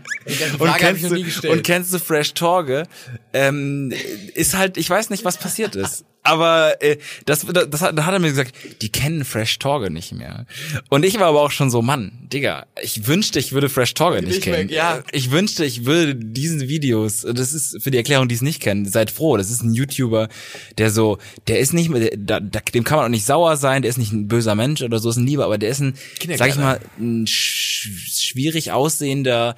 [0.59, 2.87] Und kennst, du, und kennst du Fresh Torge?
[3.33, 3.93] Ähm,
[4.33, 6.05] ist halt, ich weiß nicht, was passiert ist.
[6.23, 9.89] Aber äh, das, das, das hat, da hat er mir gesagt, die kennen Fresh Torge
[9.89, 10.45] nicht mehr.
[10.89, 14.21] Und ich war aber auch schon so, Mann, Digga, ich wünschte, ich würde Fresh Torge
[14.21, 14.69] nicht, Nicht mehr, kennen.
[14.69, 15.03] ja.
[15.11, 18.85] Ich wünschte, ich würde diesen Videos, das ist für die Erklärung, die es nicht kennen,
[18.85, 20.29] seid froh, das ist ein YouTuber,
[20.77, 21.17] der so,
[21.47, 23.97] der ist nicht mehr, da, da, dem kann man auch nicht sauer sein, der ist
[23.97, 25.95] nicht ein böser Mensch oder so, ist ein Lieber, aber der ist ein,
[26.37, 29.55] sag ich mal, ein sch schwierig aussehender,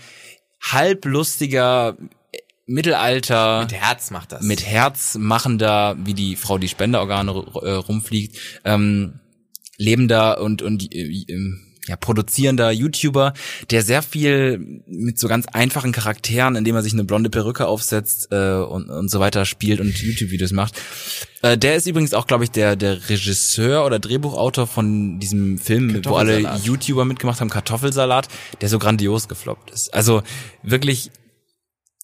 [0.62, 1.98] halblustiger
[2.66, 4.42] Mittelalter Mit Herz macht das.
[4.42, 9.20] mit Herz machender, wie die Frau, die Spenderorgane äh, rumfliegt, ähm,
[9.78, 11.56] lebender und und äh, äh,
[11.88, 13.34] ja produzierender YouTuber,
[13.70, 18.30] der sehr viel mit so ganz einfachen Charakteren, indem er sich eine blonde Perücke aufsetzt
[18.32, 20.76] äh, und und so weiter spielt und YouTube-Videos macht.
[21.42, 26.00] Äh, der ist übrigens auch, glaube ich, der der Regisseur oder Drehbuchautor von diesem Film,
[26.06, 26.40] wo alle.
[26.64, 28.30] YouTuber mitgemacht haben, Kartoffelsalat,
[28.62, 29.94] der so grandios gefloppt ist.
[29.94, 30.24] Also
[30.62, 31.12] wirklich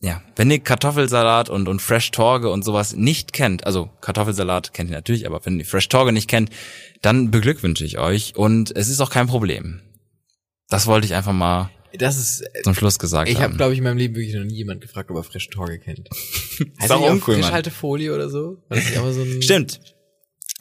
[0.01, 4.89] ja, wenn ihr Kartoffelsalat und, und Fresh Torge und sowas nicht kennt, also Kartoffelsalat kennt
[4.89, 6.49] ihr natürlich, aber wenn ihr Fresh Torge nicht kennt,
[7.01, 9.81] dann beglückwünsche ich euch und es ist auch kein Problem.
[10.69, 13.57] Das wollte ich einfach mal das ist, zum Schluss gesagt ich habe, haben.
[13.57, 16.07] glaube ich, in meinem Leben wirklich noch nie jemand gefragt, ob er Fresh Torge kennt.
[16.79, 17.35] ist auch uncool.
[17.35, 18.57] Frischhaltefolie oder so?
[18.69, 19.81] So Stimmt.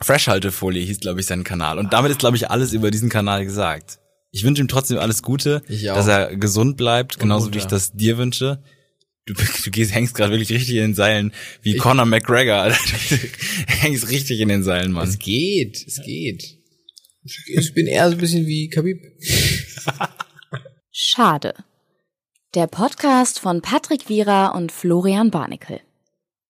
[0.01, 1.79] Fresh-Haltefolie hieß, glaube ich, sein Kanal.
[1.79, 3.99] Und damit ist, glaube ich, alles über diesen Kanal gesagt.
[4.31, 5.97] Ich wünsche ihm trotzdem alles Gute, Ich auch.
[5.97, 8.63] dass er gesund bleibt, genauso wie ich das dir wünsche.
[9.29, 12.79] Du, du gehst, hängst gerade wirklich richtig in den Seilen, wie Conor McGregor, Alter.
[13.11, 13.17] Du
[13.67, 15.07] hängst richtig in den Seilen, Mann.
[15.07, 16.57] Es geht, es geht.
[17.23, 19.03] Ich, ich bin eher so ein bisschen wie Khabib.
[20.91, 21.53] Schade.
[22.55, 25.81] Der Podcast von Patrick Wierer und Florian Barnikel.